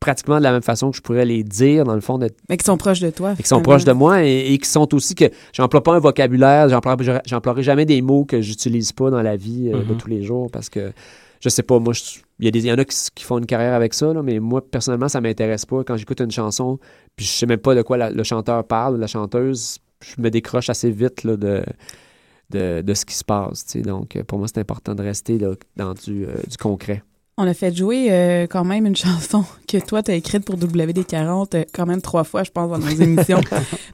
[0.00, 2.56] pratiquement de la même façon que je pourrais les dire, dans le fond, d'être Mais
[2.56, 3.32] qui sont proches de toi.
[3.38, 5.98] et qui sont proches de moi et, et qui sont aussi que j'emploie pas un
[5.98, 6.96] vocabulaire, j'emploie-
[7.26, 9.96] j'emploierai jamais des mots que j'utilise pas dans la vie euh, de Mhm.
[9.96, 10.92] tous les jours parce que
[11.40, 11.94] je sais pas, moi,
[12.40, 14.22] il y, a des- il y en a qui, font une carrière avec ça, là,
[14.22, 15.84] mais moi, personnellement, ça m'intéresse pas.
[15.84, 16.78] Quand j'écoute une chanson,
[17.16, 20.20] puis je sais même pas de quoi la- le chanteur parle ou la chanteuse, je
[20.20, 21.62] me décroche assez vite là, de,
[22.50, 23.64] de, de ce qui se passe.
[23.66, 23.82] tu sais.
[23.82, 27.02] Donc, pour moi, c'est important de rester là, dans du, euh, du concret.
[27.40, 30.56] On a fait jouer euh, quand même une chanson que toi, tu as écrite pour
[30.56, 33.40] WD40 euh, quand même trois fois, je pense, dans nos émissions.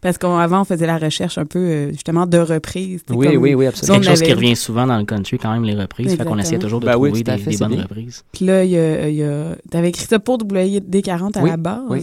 [0.00, 3.02] Parce qu'avant, on faisait la recherche un peu, euh, justement, de reprises.
[3.10, 3.98] Oui, comme- oui, oui, C'est absolument.
[4.00, 6.16] quelque chose qui revient souvent dans le country, quand même, les reprises.
[6.16, 6.60] Fait qu'on essaie Exactement.
[6.62, 7.82] toujours de Ben oui, trouver à des, fait, des bonnes bien.
[7.82, 8.24] reprises.
[8.32, 11.56] Puis là, y a, il y a- t'avais écrit ça pour WD40 à Oui, la
[11.56, 11.82] base.
[11.90, 12.00] oui.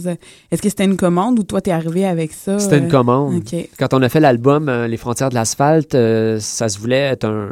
[0.50, 2.58] Est-ce que c'était une commande ou toi, t'es arrivé avec ça?
[2.60, 3.42] C'était une commande.
[3.78, 7.48] Quand on a fait l'album Les frontières de l'asphalte, euh, ça se voulait être un,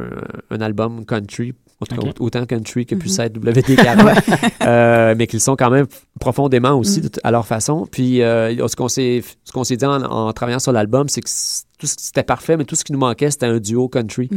[0.51, 2.16] un album country, en tout cas, Ok.
[2.20, 3.24] autant country que puisse Mhm.
[3.24, 4.14] être WD40,
[4.66, 5.86] euh, mais qu'ils sont quand même
[6.20, 7.08] profondément aussi Mhm.
[7.24, 7.86] à leur façon.
[7.90, 11.20] Puis euh, ce qu'on s'est ce qu'on s'est dit en, en travaillant sur l'album, c'est
[11.22, 11.28] que
[11.78, 14.28] tout ce- c'était parfait, mais tout ce qui nous manquait, c'était un duo country.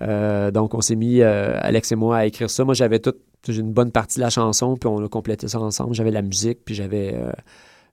[0.00, 2.64] Euh, donc on s'est mis, euh, Alex et moi, à écrire ça.
[2.64, 3.18] Moi, j'avais toute
[3.48, 5.94] une bonne partie de la chanson, puis on a complété ça ensemble.
[5.94, 7.14] J'avais la musique, puis j'avais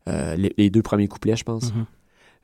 [0.07, 1.73] euh, les, les deux premiers couplets, je pense.
[1.73, 1.85] Mhm.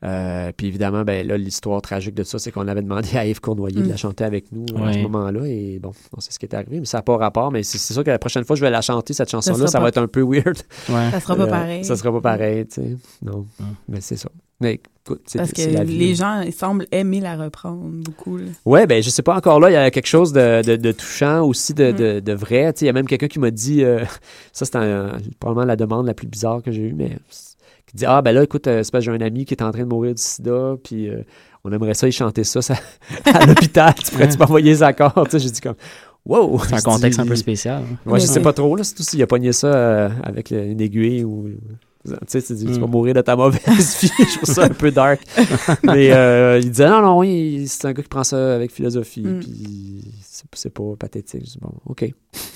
[0.06, 3.40] Euh, puis évidemment, ben là, l'histoire tragique de ça, c'est qu'on avait demandé à Yves
[3.42, 3.90] Cournoyer de Mm.
[3.90, 5.42] la chanter avec nous euh, à ce moment-là.
[5.46, 7.52] Et bon, on sait ce qui est arrivé, mais ça n'a pas rapport.
[7.52, 9.68] Mais c'est c'est sûr que la prochaine fois que je vais la chanter, cette chanson-là,
[9.68, 10.58] ça, va être un peu weird.
[10.90, 11.10] Ouais.
[11.12, 11.84] Ça sera pas Euh, pareil.
[11.86, 12.98] Ça sera pas pareil, tu sais.
[13.24, 13.64] Non, Mm.
[13.90, 14.30] mais c'est ça.
[14.62, 14.76] Mais
[15.06, 15.98] écoute, c'est Parce que c'est la vie.
[15.98, 18.38] les gens ils semblent aimer la reprendre beaucoup.
[18.66, 20.92] Ouais, ben je sais pas encore là, il y a quelque chose de, de- de
[20.94, 21.96] touchant aussi, de, Mm.
[21.96, 22.72] de, de vrai.
[22.72, 24.00] Tu sais, Il y a même quelqu'un qui m'a dit, euh,
[24.54, 24.72] ça c'est
[25.40, 27.18] probablement la demande la plus bizarre que j'ai eue, mais
[27.96, 29.72] dit Ah ben là, écoute, euh, c'est parce que j'ai un ami qui est en
[29.72, 31.22] train de mourir du sida, puis euh,
[31.64, 32.76] on aimerait ça y chanter ça, ça
[33.26, 35.14] à l'hôpital, tu pourrais-tu m'envoyer les accords?
[35.26, 35.76] Tu sais, j'ai dit comme
[36.26, 36.60] Wow!
[36.68, 37.84] C'est un contexte dis- un peu spécial.
[37.84, 37.98] hein.
[38.12, 40.66] Ouais, je sais c'est- pas trop, là, surtout s'il a pogné ça euh, avec le-
[40.66, 41.50] une aiguille ou
[42.06, 42.92] Tu sais, tu dis, tu vas Mm.
[42.92, 43.62] mourir de ta mauvaise
[44.02, 44.12] vie.
[44.20, 45.20] je trouve ça un peu dark.
[45.84, 49.22] Mais euh, il disait, non, non, oui, c'est un gars qui prend ça avec philosophie.
[49.24, 49.40] Mm.
[49.40, 51.42] Puis c'est- c'est pas pathétique.
[51.46, 52.14] Je dis, bon, OK.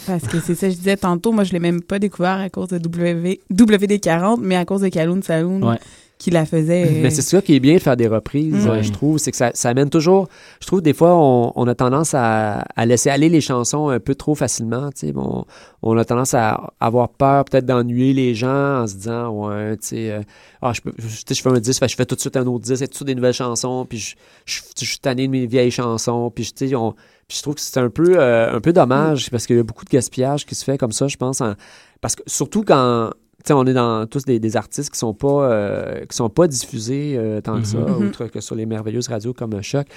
[0.08, 2.68] Parce que c'est ça, je disais tantôt, moi, je l'ai même pas découvert à cause
[2.70, 5.80] de w, WD-40, mais à cause de Kaloun Saloon Ouais.
[6.20, 6.86] Qui la faisait.
[6.86, 8.70] euh, Mais c'est ça qui est bien de faire des reprises, Mm.
[8.70, 9.18] euh, je trouve.
[9.18, 10.28] C'est que ça, ça amène toujours.
[10.62, 14.00] Je trouve des fois, on, on a tendance à, à laisser aller les chansons un
[14.02, 14.92] peu trop facilement.
[14.92, 15.12] tu sais.
[15.14, 15.46] Bon,
[15.82, 19.88] on a tendance à avoir peur peut-être d'ennuyer les gens en se disant, ouais, tu
[19.88, 20.22] sais, euh,
[20.62, 22.46] ah, je, peux, je, fais un disque, fait que je fais tout de suite un
[22.48, 24.16] autre disque, et tout de suite des nouvelles chansons, puis je,
[24.46, 26.92] je, je suis tanné de mes vieilles chansons, puis je- on-
[27.30, 29.64] puis je trouve que c'est un peu, euh, un peu dommage parce qu'il y a
[29.64, 31.40] beaucoup de gaspillage qui se fait comme ça, je pense.
[31.40, 31.54] en-
[32.02, 33.12] parce que surtout quand
[33.50, 37.16] on est dans tous des, des artistes qui sont pas euh, qui sont pas diffusés
[37.18, 38.08] euh, tant que ça, Mhm.
[38.08, 39.88] outre que sur les merveilleuses radios comme euh, Choc.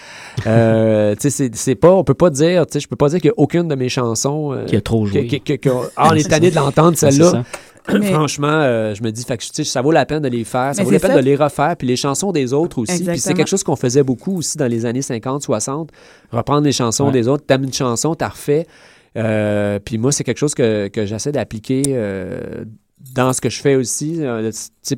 [0.47, 3.69] Euh, c'est- c'est pas, on peut pas dire, je peux pas dire qu'il a aucune
[3.69, 5.27] de mes chansons euh, Qui a trop joué.
[5.27, 7.43] que- que- que- que- ah, on est tanné de l'entendre celle-là.
[7.93, 10.73] Mais- Franchement, euh, je me dis, fait que, ça vaut la peine de les faire,
[10.73, 11.17] ça Mais vaut la peine ça.
[11.17, 13.03] de les refaire, puis les chansons des autres aussi.
[13.05, 15.91] Puis c'est quelque chose qu'on faisait beaucoup aussi dans les années 50, 60,
[16.31, 17.13] reprendre les chansons Ouais.
[17.13, 18.67] des autres, t'aimes une chanson, t'as refait.
[19.17, 22.65] Euh, puis moi, c'est quelque chose que, que j'essaie d'appliquer euh,
[23.15, 24.17] dans ce que je fais aussi.
[24.21, 24.51] Euh,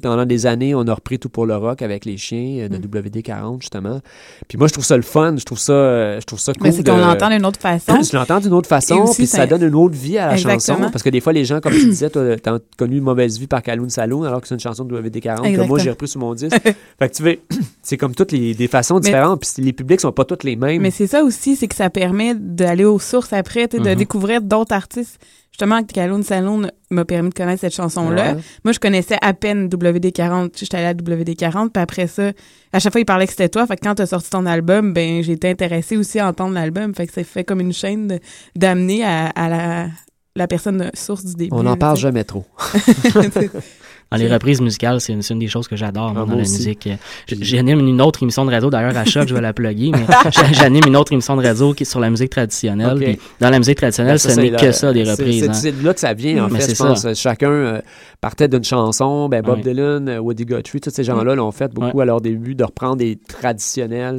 [0.02, 2.76] pendant des années, on a repris tout pour le rock avec les chiens euh, de
[2.78, 2.90] Mm.
[3.08, 4.00] WD-40, justement.
[4.48, 6.62] Puis moi, je trouve ça le fun, je trouve ça, euh, je trouve ça cool.
[6.62, 8.00] Mais c'est qu'on l'entend d'une autre façon.
[8.10, 10.32] je l'entends d'une autre façon, aussi, puis ça, ça- donne une autre vie à la
[10.34, 10.78] Exactement.
[10.78, 10.90] chanson.
[10.90, 13.62] Parce que des fois, les gens, comme tu disais, t'as connu une mauvaise vie par
[13.62, 15.78] Kaloun Saloon, alors que c'est une chanson de WD-40 que moi, Exactement.
[15.78, 16.56] j'ai repris sur mon disque.
[16.98, 17.38] fait que tu veux,
[17.82, 20.56] c'est comme toutes les des façons Mais- différentes, puis les publics sont pas tous les
[20.56, 20.80] mêmes.
[20.82, 23.94] Mais c'est ça aussi, c'est que ça permet d'aller aux sources après, sais, de Mhm.
[23.96, 25.18] découvrir d'autres artistes.
[25.54, 28.32] Justement, Kaloun Saloon m'a permis de connaître cette chanson-là.
[28.32, 28.40] Ouais.
[28.64, 30.50] Moi, je connaissais à peine WD-40.
[30.50, 32.32] Tu sais, J'étais allée à WD-40, puis après ça,
[32.72, 33.64] à chaque fois, il parlait que c'était toi.
[33.64, 36.92] Fait que quand t'as sorti ton album, ben, j'ai été intéressée aussi à entendre l'album.
[36.92, 38.18] Fait que ça fait comme une chaîne
[38.56, 39.86] d'amener à, à la,
[40.34, 41.54] la personne source du début.
[41.54, 42.44] On n'en parle jamais trop.
[44.16, 46.52] Dans les reprises musicales, c'est une, des choses que j'adore Ah, dans la aussi.
[46.52, 46.86] musique.
[46.86, 46.96] Euh,
[47.40, 50.52] J'anime une autre émission de radio, d'ailleurs à choc, je vais la plugger, mais j'a-
[50.52, 52.96] j'anime une autre émission de radio qui est sur la musique traditionnelle.
[52.98, 55.50] Puis Dans la musique traditionnelle, Ben, ce n'est que ça, des reprises.
[55.52, 55.74] C'est hein.
[55.82, 57.00] là que ça vient, en Mais fait, c'est je pense.
[57.02, 57.14] ça.
[57.14, 57.80] Chacun euh,
[58.20, 59.28] partait d'une chanson.
[59.28, 59.60] Ben, Bob.
[59.60, 62.96] Dylan, euh, Woody Guthrie, tous ces gens-là l'ont fait beaucoup à leur début, de reprendre
[62.96, 64.16] des traditionnels.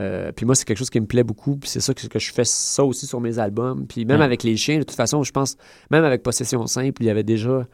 [0.00, 1.56] Euh, puis moi, c'est quelque chose qui me plaît beaucoup.
[1.56, 3.84] Puis c'est ça que, que je fais ça aussi sur mes albums.
[3.88, 4.24] Puis même Ouais.
[4.24, 5.56] avec les chiens, de toute façon, je pense,
[5.90, 7.66] même avec Possession Simple, il y avait déjà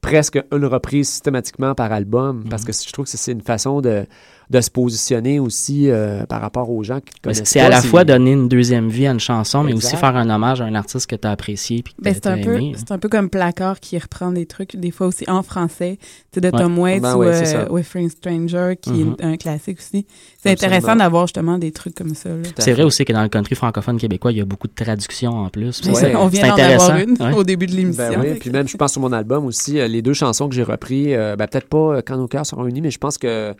[0.00, 2.38] presque une reprise systématiquement par album.
[2.38, 2.48] Mhm.
[2.48, 4.06] Parce que je trouve que c'est une façon de,
[4.50, 7.82] de se positionner aussi euh, par rapport aux gens qui Ben, connaissent C'est à la
[7.82, 10.74] fois donner une deuxième vie à une chanson, mais aussi faire un hommage à un
[10.74, 13.80] artiste que tu as apprécié puis Ben, c'est un, peu, c'est un peu comme Placard
[13.80, 15.98] qui reprend des trucs, des fois aussi en français,
[16.34, 16.52] de Ouais.
[16.52, 17.68] Tom Waits Ben ou ouais, euh.
[17.68, 20.06] Whispering Stranger, qui est un classique aussi.
[20.40, 22.30] C'est intéressant d'avoir justement des trucs comme ça.
[22.58, 25.32] C'est vrai aussi que dans le country francophone québécois, il y a beaucoup de traductions
[25.32, 25.80] en plus.
[25.82, 26.14] C'est Ouais.
[26.16, 27.34] on vient C'est d'en avoir intéressant, une ouais.
[27.34, 28.04] au début de l'émission.
[28.10, 30.54] Ben oui, puis même, je pense sur mon album aussi, euh, les deux chansons que
[30.54, 33.18] j'ai repris, euh, ben, peut-être pas euh, Quand nos cœurs seront unis, mais je pense
[33.18, 33.54] que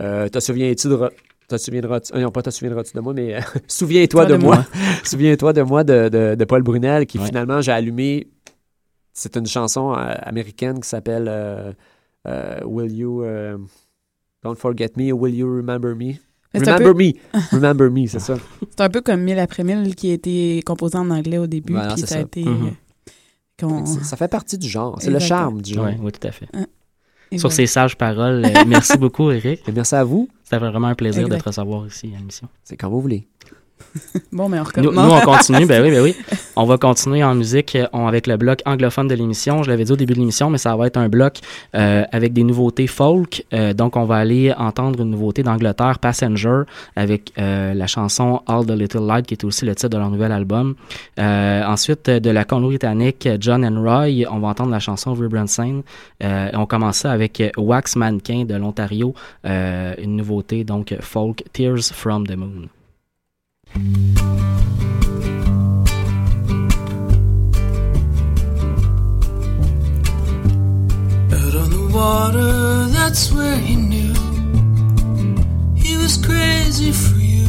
[0.00, 0.94] euh, Te souviens-tu de.
[0.96, 1.10] re-
[1.48, 4.64] Te souviendras-tu, non, pas te souviendras-tu de moi, mais euh, souviens-toi de, moi.
[5.04, 7.26] souviens-toi de moi de, de- de Paul Brunel, qui Ouais.
[7.26, 8.28] finalement j'ai allumé.
[9.12, 11.72] C'est une chanson euh, américaine qui s'appelle euh,
[12.26, 13.24] euh, Will You.
[14.42, 16.14] Don't Forget Me, Will You Remember Me?
[16.54, 17.12] Remember peu- Me.
[17.52, 18.36] Remember Me, c'est ça.
[18.70, 21.72] C'est un peu comme Mille après Mille qui a été composé en anglais au début,
[21.74, 22.44] Voilà, puis c'est ça a été...
[24.16, 24.96] Fait partie du genre.
[25.00, 25.86] C'est le charme du genre.
[25.86, 26.48] Oui, oui, tout à fait.
[27.32, 27.56] Et Sur voilà.
[27.56, 29.60] ces sages paroles, euh, merci beaucoup, Eric.
[29.68, 30.28] Et merci à vous.
[30.44, 31.36] C'était vraiment un plaisir Exact.
[31.38, 32.48] de te recevoir ici à l'émission.
[32.62, 33.26] C'est quand vous voulez.
[34.32, 34.94] Bon, mais on Nous, recommence.
[34.94, 36.16] nous, on continue, ben oui, ben oui.
[36.56, 39.62] On va continuer en musique euh, on- avec le bloc anglophone de l'émission.
[39.62, 41.38] Je l'avais dit au début de l'émission, mais ça va être un bloc
[41.74, 43.44] euh, avec des nouveautés folk.
[43.54, 46.62] Euh, donc, on va aller entendre une nouveauté d'Angleterre, Passenger,
[46.96, 50.10] avec euh, la chanson All the Little Light, qui est aussi le titre de leur
[50.10, 50.74] nouvel album.
[51.18, 55.82] Ensuite, de la Colombie-Britannique, John and Roy, on va entendre la chanson Vibrant Scene.
[56.22, 59.14] On commence ça avec Wax Mannequin de l'Ontario,
[59.44, 62.68] une nouveauté, donc folk, Tears from the Moon.
[63.74, 63.80] Out
[71.54, 74.12] on the water, that's where he knew
[75.74, 77.48] he was crazy for you.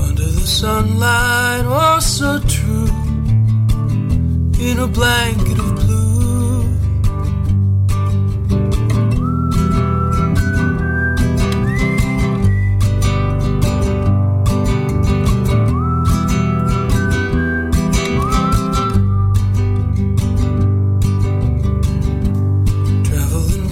[0.00, 2.86] Under the sunlight, oh so true,
[4.64, 5.85] in a blanket of blue.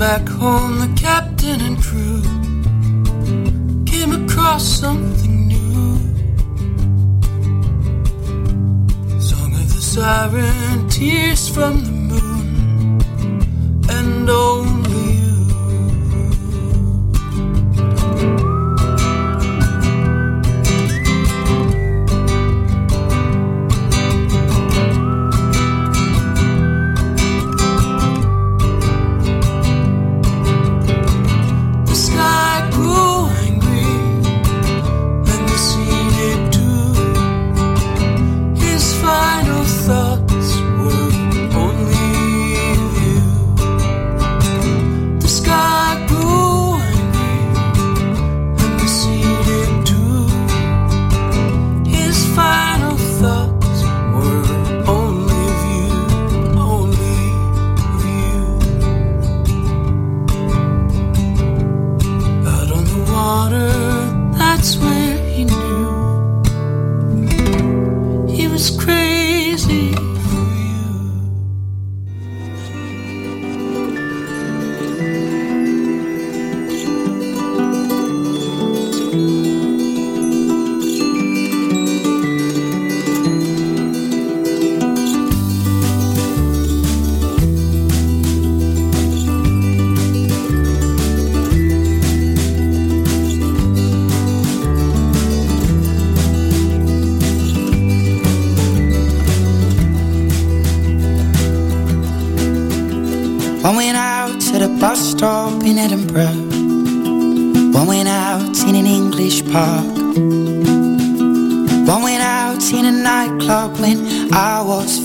[0.09, 2.21] back home, the captain and crew
[3.91, 5.97] came across something new.
[9.19, 13.01] Song of the siren, tears from the moon,
[13.89, 14.74] and oh.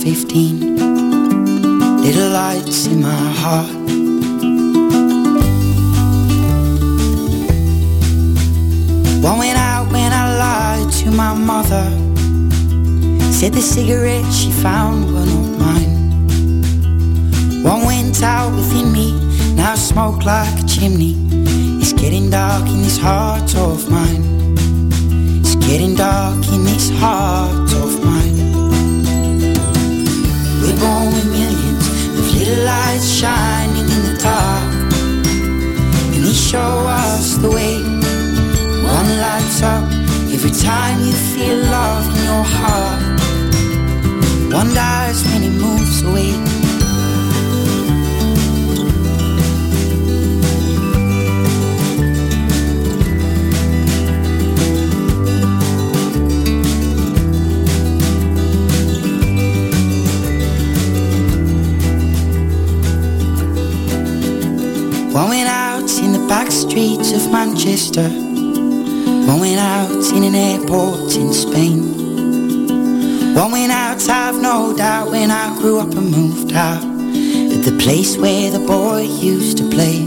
[0.04, 0.78] 15.
[2.02, 3.70] Little lights in my heart.
[9.22, 11.84] One went out when I lied to my mother.
[13.34, 15.96] Said the cigarettes she found were not mine.
[17.64, 19.12] One went out within me,
[19.56, 21.18] now I smoke like a chimney.
[21.82, 24.56] It's getting dark in this heart of mine.
[25.42, 27.59] It's getting dark in this heart
[30.80, 31.86] born with millions
[32.20, 34.94] of little lights shining in the dark.
[36.14, 37.84] And they show us the way.
[38.98, 39.86] One lights up
[40.36, 43.20] every time you feel love in your heart.
[44.54, 46.59] One dies when it moves away.
[65.12, 68.08] One went out in the back streets of Manchester.
[68.08, 71.98] One went out in an airport in Spain.
[73.34, 76.84] One went out, I've no doubt, when I grew up and moved out.
[76.84, 80.06] At the place where the boy used to play.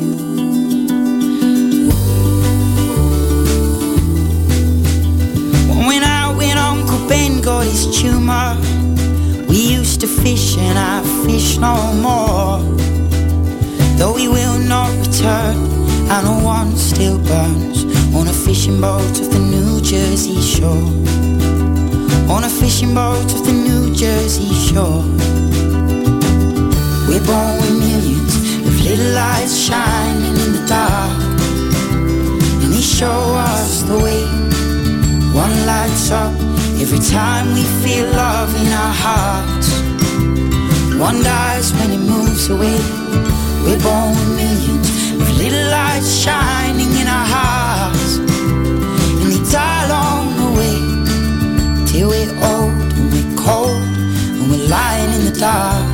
[5.84, 8.56] Went out when Uncle Ben got his tumor.
[9.48, 12.91] We used to fish and I fish no more.
[14.02, 15.54] Though he will not return,
[16.10, 20.90] I know one still burns on a fishing boat of the New Jersey shore.
[22.28, 25.04] On a fishing boat of the New Jersey shore.
[27.06, 28.34] We're born with millions
[28.66, 31.22] of little lights shining in the dark.
[32.60, 33.22] And they show
[33.54, 34.24] us the way.
[35.32, 36.34] One lights up
[36.82, 39.68] every time we feel love in our hearts.
[40.98, 43.01] One dies when it moves away.
[43.62, 44.90] We're born with millions
[45.22, 48.18] of little lights shining in our hearts.
[48.18, 50.76] And they die along the way
[51.86, 53.82] till we're old and we're cold
[54.36, 55.86] and we're lying in the dark.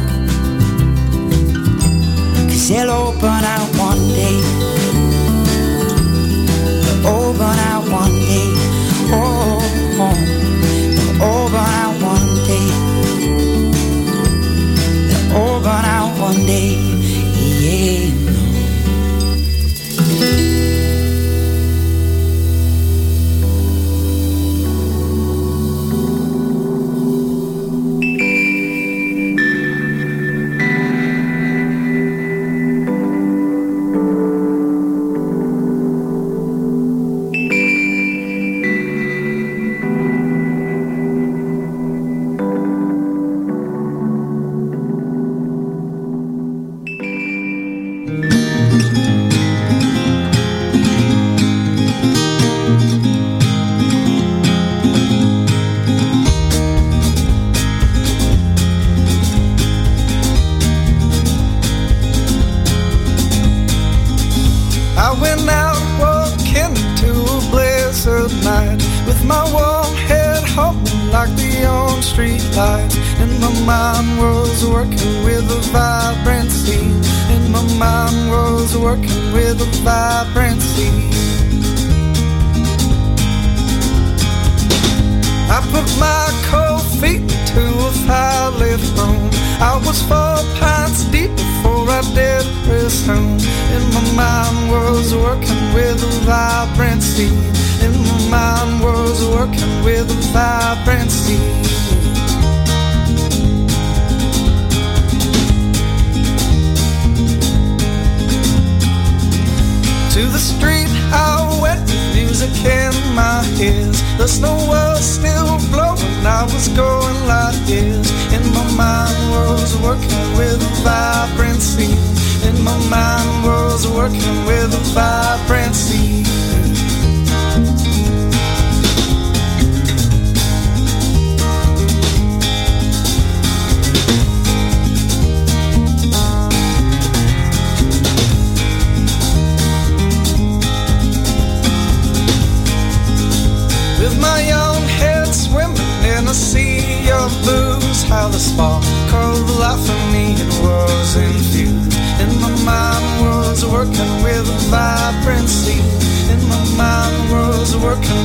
[2.48, 4.40] Cause they'll burn out one day.
[7.02, 8.48] They'll burn out one day.
[9.12, 9.60] Oh,
[10.00, 10.16] oh.
[11.18, 12.66] they'll burn out one day.
[15.28, 16.77] They'll burn out one day.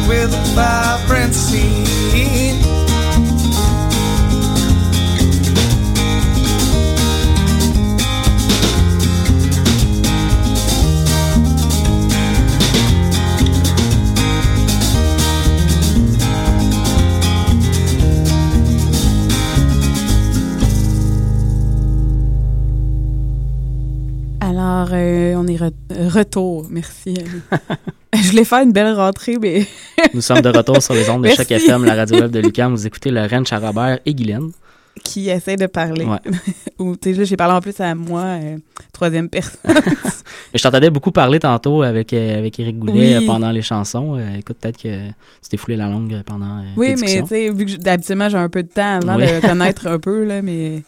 [0.07, 1.83] With vibrancy.
[24.39, 25.71] Alors, euh, on est re-
[26.09, 26.67] retour.
[26.69, 27.15] Merci.
[28.23, 29.65] Je voulais faire une belle rentrée, mais
[30.13, 31.29] Nous sommes de retour sur les ondes de.
[31.29, 32.73] Choc FM, la radio web de Lucam.
[32.73, 34.51] Vous écoutez Lorraine Charabert et Guylaine.
[35.03, 36.05] qui essaie de parler.
[36.05, 36.19] Ouais.
[36.79, 38.57] Ou, tu sais, là, j'ai parlé en plus à moi, euh,
[38.93, 39.59] troisième personne.
[40.53, 43.13] Je t'entendais beaucoup parler tantôt avec, euh, avec Éric Goulet Oui.
[43.15, 44.17] euh, pendant les chansons.
[44.17, 47.65] Euh, écoute, peut-être que tu t'es foulé la langue pendant oui, mais tu sais, vu
[47.65, 49.25] que d'habituellement, j'ai un peu de temps avant Oui.
[49.27, 50.83] de le connaître un peu, là, mais,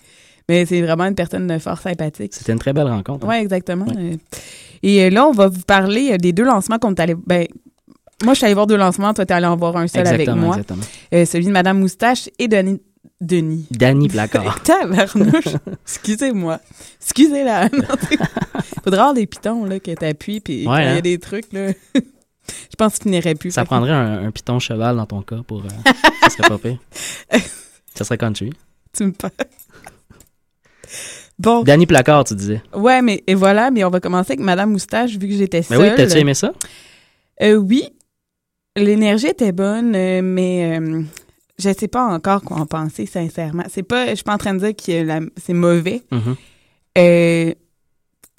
[0.48, 2.34] mais c'est vraiment une personne fort sympathique.
[2.36, 3.26] C'était une très belle rencontre.
[3.26, 3.30] hein.
[3.32, 3.88] Oui, exactement.
[4.84, 7.16] Et euh, là, on va vous parler euh, des deux lancements qu'on est allé.
[7.26, 7.46] Ben,
[8.24, 9.14] moi, je suis allée voir deux lancements.
[9.14, 10.56] Toi, tu es allé en voir un seul avec moi.
[10.58, 10.84] exactement.
[11.14, 12.82] Euh, celui de Madame Moustache et Denis.
[13.22, 13.66] Denis.
[13.72, 14.62] Danny Placard.
[14.64, 15.56] Tabarnouche.
[15.86, 16.60] Excusez-moi.
[17.02, 17.70] Excusez-la.
[18.84, 20.98] Faudrait avoir des pitons là, que t'appuies, puis Ouais, il y hein.
[20.98, 21.72] a des trucs, là.
[21.96, 23.52] Je pense qu'il n'irait plus.
[23.52, 25.60] Ça Fait prendrait un, un piton cheval dans ton cas pour.
[25.64, 25.92] euh,
[26.24, 26.78] ça serait pas pire.
[27.96, 28.52] Ça serait country.
[28.94, 29.32] Tu me parles.
[31.38, 31.64] Bon.
[31.64, 32.62] Danny Placard, tu disais.
[32.74, 35.76] Ouais, mais et voilà, mais on va commencer avec Madame Moustache, vu que j'étais Mais
[35.78, 35.80] seule.
[35.82, 36.54] oui, t'as-tu aimé ça?
[37.42, 37.90] Euh, oui.
[38.78, 41.02] L'énergie était bonne, euh, mais euh,
[41.60, 43.64] je sais pas encore quoi en penser, sincèrement.
[43.70, 46.04] C'est pas, je suis pas en train de dire que c'est mauvais.
[46.12, 46.36] Mhm.
[46.98, 47.54] Euh,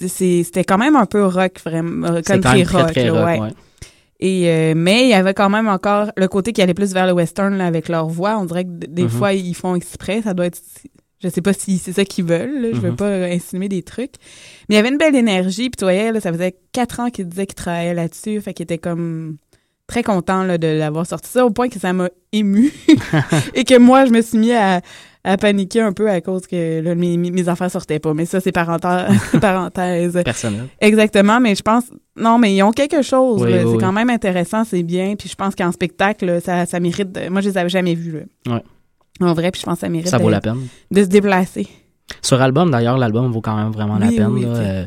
[0.07, 3.41] c'était quand même un peu rock, vraiment, country très, rock, très là, rock, ouais.
[3.41, 3.53] ouais.
[4.21, 7.07] Et euh, mais il y avait quand même encore le côté qui allait plus vers
[7.07, 8.39] le western là, avec leur voix.
[8.39, 9.09] On dirait que des Mhm.
[9.11, 10.23] fois ils font exprès.
[10.23, 10.59] Ça doit être,
[11.23, 12.61] je sais pas si c'est ça qu'ils veulent.
[12.63, 12.69] là.
[12.73, 12.97] Je veux Mhm.
[12.97, 14.15] pas insinuer des trucs.
[14.69, 15.71] Mais il y avait une belle énergie.
[15.71, 18.41] Puis tu voyais, là, ça faisait quatre ans qu'il disait qu'il travaillait là-dessus.
[18.41, 19.37] Fait qu'il était comme
[19.87, 22.73] très content là, de l'avoir sorti ça au point que ça m'a ému
[23.55, 24.81] et que moi je me suis mis à,
[25.23, 28.13] à paniquer un peu à cause que là, mes, mes affaires sortaient pas.
[28.13, 28.51] Mais ça c'est
[29.41, 30.21] parenthèse.
[30.25, 30.67] Personnel.
[30.81, 31.85] Exactement, mais je pense
[32.17, 33.43] non, mais ils ont quelque chose.
[33.43, 33.59] Oui, là.
[33.59, 33.79] oui, c'est oui.
[33.79, 35.15] quand même intéressant, c'est bien.
[35.17, 37.13] Puis je pense qu'en spectacle, ça mérite.
[37.13, 38.13] de- Moi, je les avais jamais vus.
[38.47, 38.55] Là.
[38.55, 38.63] Ouais.
[39.21, 40.09] En vrai, puis je pense que ça mérite.
[40.09, 40.67] Ça de, vaut la peine.
[40.91, 41.67] de se déplacer.
[42.23, 44.29] Sur album, d'ailleurs, l'album vaut quand même vraiment la peine.
[44.29, 44.49] oui, là.
[44.49, 44.87] Euh,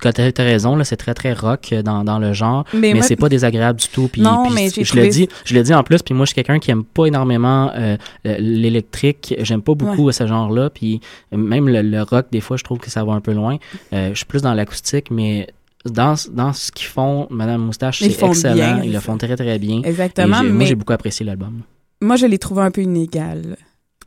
[0.00, 3.02] tu as, raison, là, c'est très très rock euh, dans, dans le genre, Mais mais,
[3.02, 4.08] c'est pas désagréable du tout.
[4.08, 6.02] Puis, Non, puis mais je le trouvé- dis, je le dis en plus.
[6.02, 9.34] Puis moi, je suis quelqu'un qui aime pas énormément euh, l'électrique.
[9.40, 10.12] J'aime pas beaucoup Ouais.
[10.12, 10.70] ce genre-là.
[10.70, 11.00] Puis
[11.32, 13.58] même le, le rock, des fois, je trouve que ça va un peu loin.
[13.92, 15.48] Euh, je suis plus dans l'acoustique, mais
[15.84, 18.54] dans, dans ce qu'ils font, Madame Moustache, Ils c'est font excellent.
[18.54, 19.82] bien, Ils le font très très bien.
[19.84, 21.60] Exactement, Et j'ai- Moi, mais- j'ai beaucoup apprécié l'album.
[22.04, 23.56] Moi, je l'ai trouvé un peu inégal.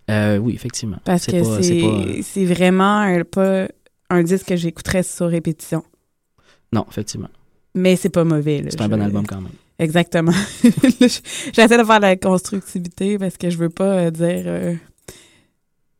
[0.09, 0.97] Euh, oui, effectivement.
[1.03, 3.67] Parce que pas- c'est pas- vraiment un- pas
[4.09, 5.83] un disque que j'écouterais sur répétition.
[6.71, 7.29] Non, effectivement.
[7.75, 8.63] Mais c'est pas mauvais.
[8.69, 9.51] C'est un bon album quand même.
[9.79, 10.31] Exactement.
[11.53, 14.73] J'essaie de faire la constructivité parce que je veux pas euh, dire euh,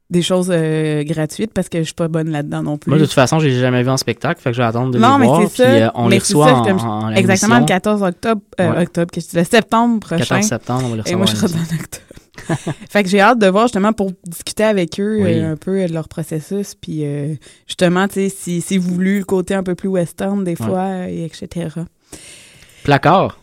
[0.10, 2.89] des choses euh, gratuites parce que je suis pas bonne là-dedans non plus.
[2.89, 4.91] Moi, de toute façon, je l'ai jamais vu en spectacle, fait que je vais attendre
[4.91, 5.41] de non, les mais voir.
[5.49, 5.70] c'est ça.
[5.70, 7.76] Puis euh, on mais les reçoit ça, en, comme- en- en Exactement, le émission.
[7.76, 8.82] 14 octobre, euh, Ouais.
[8.84, 10.24] octobre, que je dis, le septembre prochain.
[10.24, 12.03] 14 septembre, on va les Et moi, je recevoir serai en octobre.
[12.89, 15.39] fait que j'ai hâte de voir justement pour discuter avec eux Oui.
[15.39, 16.76] un peu de leur processus.
[16.76, 17.03] Puis
[17.68, 21.26] justement, tu sais, si c'est voulu, le côté un peu plus western des fois, et
[21.26, 21.70] etc.
[22.84, 23.39] Placard.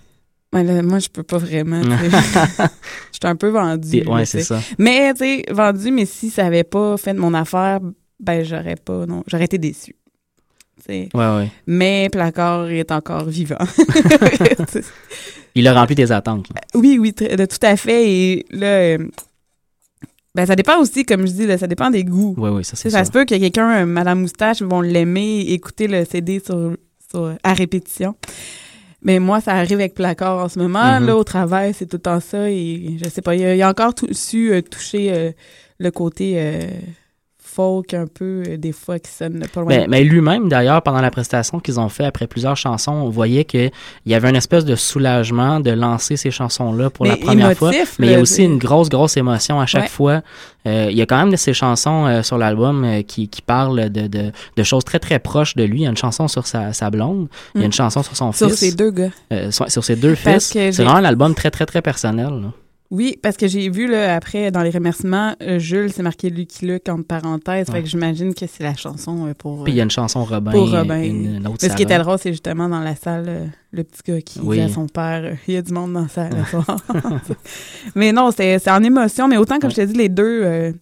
[0.55, 1.83] Ouais, là, moi, je peux pas vraiment.
[1.83, 4.05] Je suis un peu vendue.
[4.07, 4.61] Ouais, c'est ça.
[4.79, 7.81] Mais, tu sais, vendue, mais si ça avait pas fait de mon affaire,
[8.21, 9.95] ben, j'aurais pas, non, j'aurais été déçue.
[10.89, 11.51] Ouais, ouais.
[11.67, 13.57] Mais Placard est encore vivant.
[15.55, 16.49] Il a rempli tes attentes.
[16.55, 16.61] là.
[16.75, 17.25] oui, oui, tout
[17.63, 18.11] à fait.
[18.11, 18.99] Et là, euh,
[20.35, 22.35] ben, ça dépend aussi, comme je dis, là, ça dépend des goûts.
[22.37, 23.05] Ouais, ouais, ça, c'est ça ça.
[23.05, 26.77] se peut ait quelqu'un, euh, Madame Moustache, vont l'aimer, écouter le CD sur,
[27.11, 28.17] sur- à répétition.
[29.05, 30.99] Mais moi, ça arrive avec Placard en ce moment.
[31.01, 31.07] Mhm.
[31.07, 32.51] Là, au travail, c'est tout le temps ça.
[32.51, 35.31] Et je sais pas, il a, il a encore tout- su euh, toucher euh,
[35.79, 36.61] le côté euh,
[37.55, 39.69] folk un peu, euh, des fois, qui sonne pas loin.
[39.69, 43.45] Ben, mais lui-même, d'ailleurs, pendant la prestation qu'ils ont fait après plusieurs chansons, on voyait
[43.45, 43.71] qu'il
[44.07, 47.71] y avait une espèce de soulagement de lancer ces chansons-là pour la première émotif, fois.
[47.99, 49.89] Mais il y a aussi une grosse, grosse émotion à chaque Ouais.
[49.89, 50.23] fois.
[50.67, 53.43] Euh, il y a quand même de ces chansons euh, sur l'album euh, qui, qui
[53.43, 55.81] parlent de, de, de choses très, très proches de lui.
[55.81, 57.29] Il y a une chanson sur sa, sa blonde.
[57.55, 57.67] Il y a Mm.
[57.67, 58.59] une chanson sur son Sur fils.
[58.61, 59.11] ses deux gars.
[59.51, 60.73] Sur, sur ses deux Parce fils.
[60.73, 62.29] C'est vraiment un album très, très, très personnel.
[62.29, 62.53] là.
[62.91, 66.66] Oui, parce que j'ai vu là, après dans les remerciements, euh, Jules, c'est marqué Lucky
[66.66, 67.68] Luke entre parenthèses.
[67.68, 67.76] Ouais.
[67.76, 69.64] Fait que j'imagine que c'est la chanson euh, pour.
[69.64, 71.03] Puis il y a une chanson Robin Pour Robin.
[71.03, 73.85] une- une autre Mais ce qui était drôle, c'est justement dans la salle, euh, le
[73.85, 74.59] petit gars qui Oui.
[74.59, 76.32] dit à son père euh, Il y a du monde dans la salle
[77.95, 79.28] mais non, c'est en émotion.
[79.28, 80.72] Mais autant, comme je te dis, les deux euh,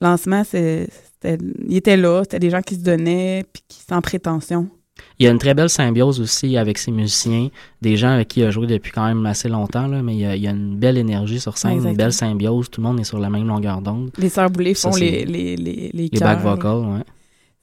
[0.00, 0.88] lancements, c'est-
[1.22, 1.38] c'était-
[1.68, 2.22] ils étaient là.
[2.24, 4.68] C'était des gens qui se donnaient, puis qui sans prétention.
[5.18, 7.48] Il y a une très belle symbiose aussi avec ses musiciens,
[7.80, 10.20] des gens avec qui il a joué depuis quand même assez longtemps, là, mais il
[10.20, 12.88] y, a, il y a une belle énergie sur scène, une belle symbiose, tout le
[12.88, 14.10] monde est sur la même longueur d'onde.
[14.18, 17.02] Les sœurs Boulay font les, les, les, les, Les back vocals, ouais.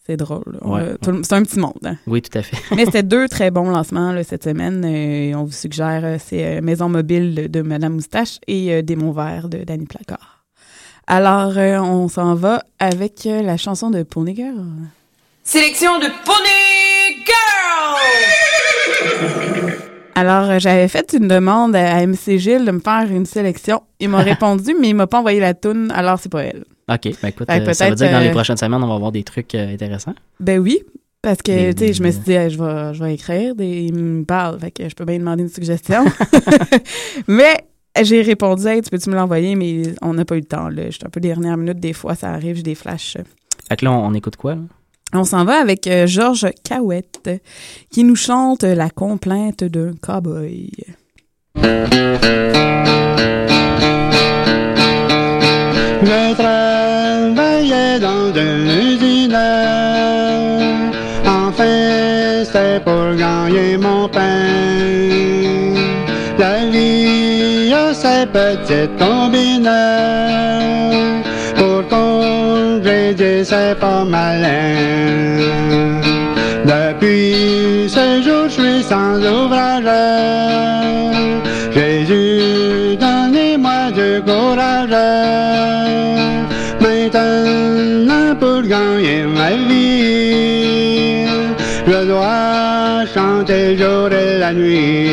[0.06, 0.58] C'est drôle.
[0.64, 1.74] Ouais, C'est un petit monde.
[1.86, 1.96] hein.
[2.08, 2.58] Oui, tout à fait.
[2.76, 4.84] Mais c'était deux très bons lancements là, cette semaine.
[4.84, 8.82] Euh, on vous suggère, euh, c'est euh, Maison Mobile de, de Madame Moustache et euh,
[8.82, 10.44] Démon Vert de Danny Placard.
[11.06, 14.66] Alors, euh, on s'en va avec euh, la chanson de Pony Girl.
[15.44, 16.59] Sélection de Pony
[20.20, 23.84] Alors, euh, j'avais fait une demande à MC Gilles de me faire une sélection.
[24.02, 26.66] Il m'a répondu, mais il m'a pas envoyé la toune, alors c'est pas elle.
[26.90, 28.96] OK, ben écoute, euh, ça veut dire que dans les euh, prochaines semaines, on va
[28.96, 30.16] avoir des trucs euh, intéressants.
[30.42, 30.84] Ben oui,
[31.22, 33.94] parce que, tu sais, je me suis dit, je vais, je vais écrire, des, il
[33.94, 36.04] me parle, fait que je peux bien demander une suggestion.
[37.30, 37.56] mais
[38.02, 40.90] j'ai répondu, hey, tu peux-tu me l'envoyer, mais on n'a pas eu le temps, là.
[40.90, 43.16] J'étais un peu dernière minute, des fois, ça arrive, j'ai des flashs.
[43.70, 44.56] Fait que là, on, on écoute quoi?
[44.56, 44.62] là?
[45.14, 47.30] On s'en va avec euh, Georges Cahouette,
[47.89, 50.70] qui nous chante La complainte d'un cowboy.
[56.01, 59.36] Je travaillais dans une usine.
[61.26, 64.99] Enfin, c'était pour gagner mon pain.
[66.38, 67.10] La vie
[68.97, 69.70] combines.
[70.70, 71.19] Pour congédier,
[73.44, 74.76] c'est pas malin.
[76.66, 79.84] Depuis ce jour, je suis sans ouvrage.
[81.74, 85.00] Jésus, donnez-moi du courage.
[86.82, 91.26] Maintenant, pour gagner ma vie,
[91.88, 95.09] je dois chanter jour et la nuit.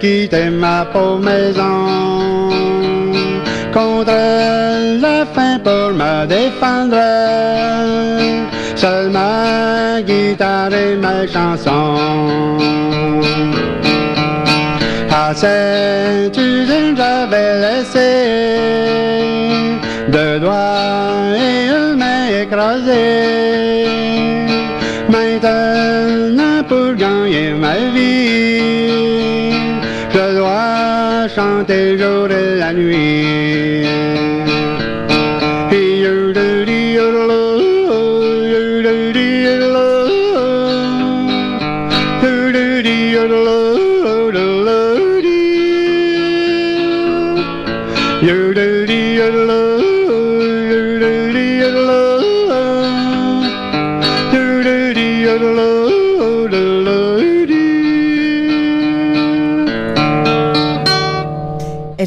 [0.00, 2.50] Dû quitter ma pauvre maison
[3.72, 4.12] contre
[5.00, 6.96] la faim pour me défendre.
[8.76, 11.96] Seule ma guitare et ma chanson.
[15.12, 18.10] À cette usine, j'avais laissé
[20.08, 23.86] deux doigts et une main écrasée.
[25.08, 28.39] Maintenant, pour gagner ma vie,
[31.34, 33.09] chanter jour et la nuit.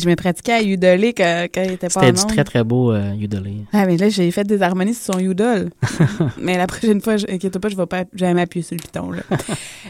[0.03, 2.91] Je me pratiquais à udoler quand, quand il était pas C'était du très, très beau
[2.91, 3.55] euh, ukulélé.
[3.73, 5.69] Ah, mais là, j'ai fait des harmonies sur son udol.
[6.41, 9.11] mais la prochaine fois, je- inquiète pas, je vais pas jamais m'appuyer sur le piton.
[9.11, 9.21] Là.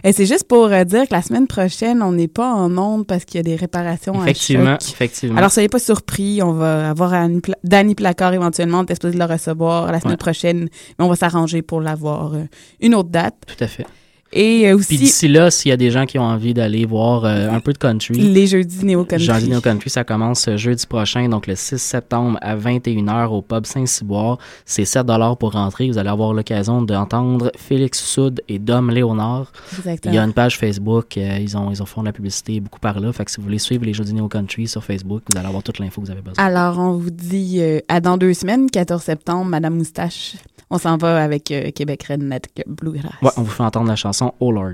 [0.03, 3.05] Et c'est juste pour euh, dire que la semaine prochaine, on n'est pas en onde
[3.07, 4.89] parce qu'il y a des réparations Effectivement, à choc.
[4.93, 5.37] effectivement.
[5.37, 6.41] Alors, soyez pas surpris.
[6.41, 8.79] On va avoir Annie Pla- Danny Placard éventuellement.
[8.79, 10.17] On est supposé de le recevoir la semaine Ouais.
[10.17, 10.69] prochaine.
[10.99, 12.43] Mais on va s'arranger pour l'avoir euh,
[12.81, 13.35] une autre date.
[13.47, 13.85] Tout à fait.
[14.33, 16.85] Et euh, aussi, Puis d'ici là, s'il y a des gens qui ont envie d'aller
[16.85, 19.25] voir euh, un peu de country, les jeudis néo-country.
[19.25, 23.41] Jeudi Néo Country, ça commence euh, jeudi prochain, donc le 6 septembre à 21h au
[23.41, 24.37] pub Saint-Cyboire.
[24.65, 25.05] C'est 7
[25.39, 25.87] pour rentrer.
[25.89, 29.51] Vous allez avoir l'occasion d'entendre Félix Soud et Dom Léonard.
[29.77, 30.13] Exactement.
[30.13, 32.59] Il y a une page Facebook, euh, ils ont ils ont fait de la publicité
[32.59, 33.11] beaucoup par là.
[33.13, 35.63] Fait que si vous voulez suivre les Jeudi Néo Country sur Facebook, vous allez avoir
[35.63, 36.43] toute l'info que vous avez besoin.
[36.43, 40.35] Alors, on vous dit euh, à dans deux semaines, 14 septembre, Madame Moustache.
[40.73, 43.21] On s'en va avec euh, Québec Redneck Bluegrass.
[43.21, 44.73] Ouais, on vous fait entendre la chanson Oh Lord.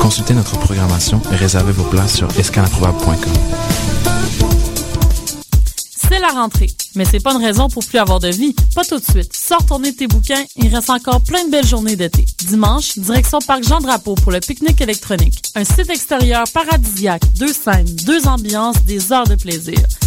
[0.00, 3.32] Consultez notre programmation et réservez vos places sur escaleimprobable.com.
[6.08, 8.54] C'est la rentrée, mais c'est pas une raison pour plus avoir de vie.
[8.74, 9.34] Pas tout de suite.
[9.36, 12.24] Sors tourner tes bouquins, il reste encore plein de belles journées d'été.
[12.46, 15.42] Dimanche, direction Parc Jean-Drapeau pour le pique-nique électronique.
[15.56, 19.80] Un site extérieur paradisiaque, deux scènes, deux ambiances, des heures de plaisir.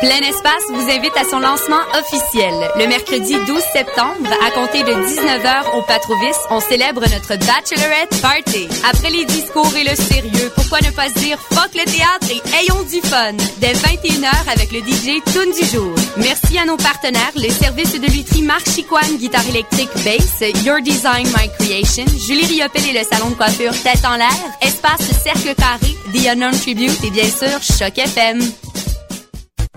[0.00, 2.52] Plein Espace vous invite à son lancement officiel.
[2.78, 8.68] Le mercredi 12 septembre, à compter de 19h au Patrovis, on célèbre notre Bachelorette Party.
[8.90, 12.42] Après les discours et le sérieux, pourquoi ne pas se dire fuck le théâtre et
[12.60, 13.32] ayons du fun?
[13.58, 15.94] Dès 21h avec le DJ Tune du jour.
[16.18, 21.26] Merci à nos partenaires, les services de lutherie Marc Chicoine, guitare électrique bass, Your Design
[21.28, 24.28] My Creation, Julie Riopel et le salon de coiffure Tête en l'air,
[24.60, 28.40] Espace Cercle Carré, The Unknown Tribute et bien sûr Choc FM.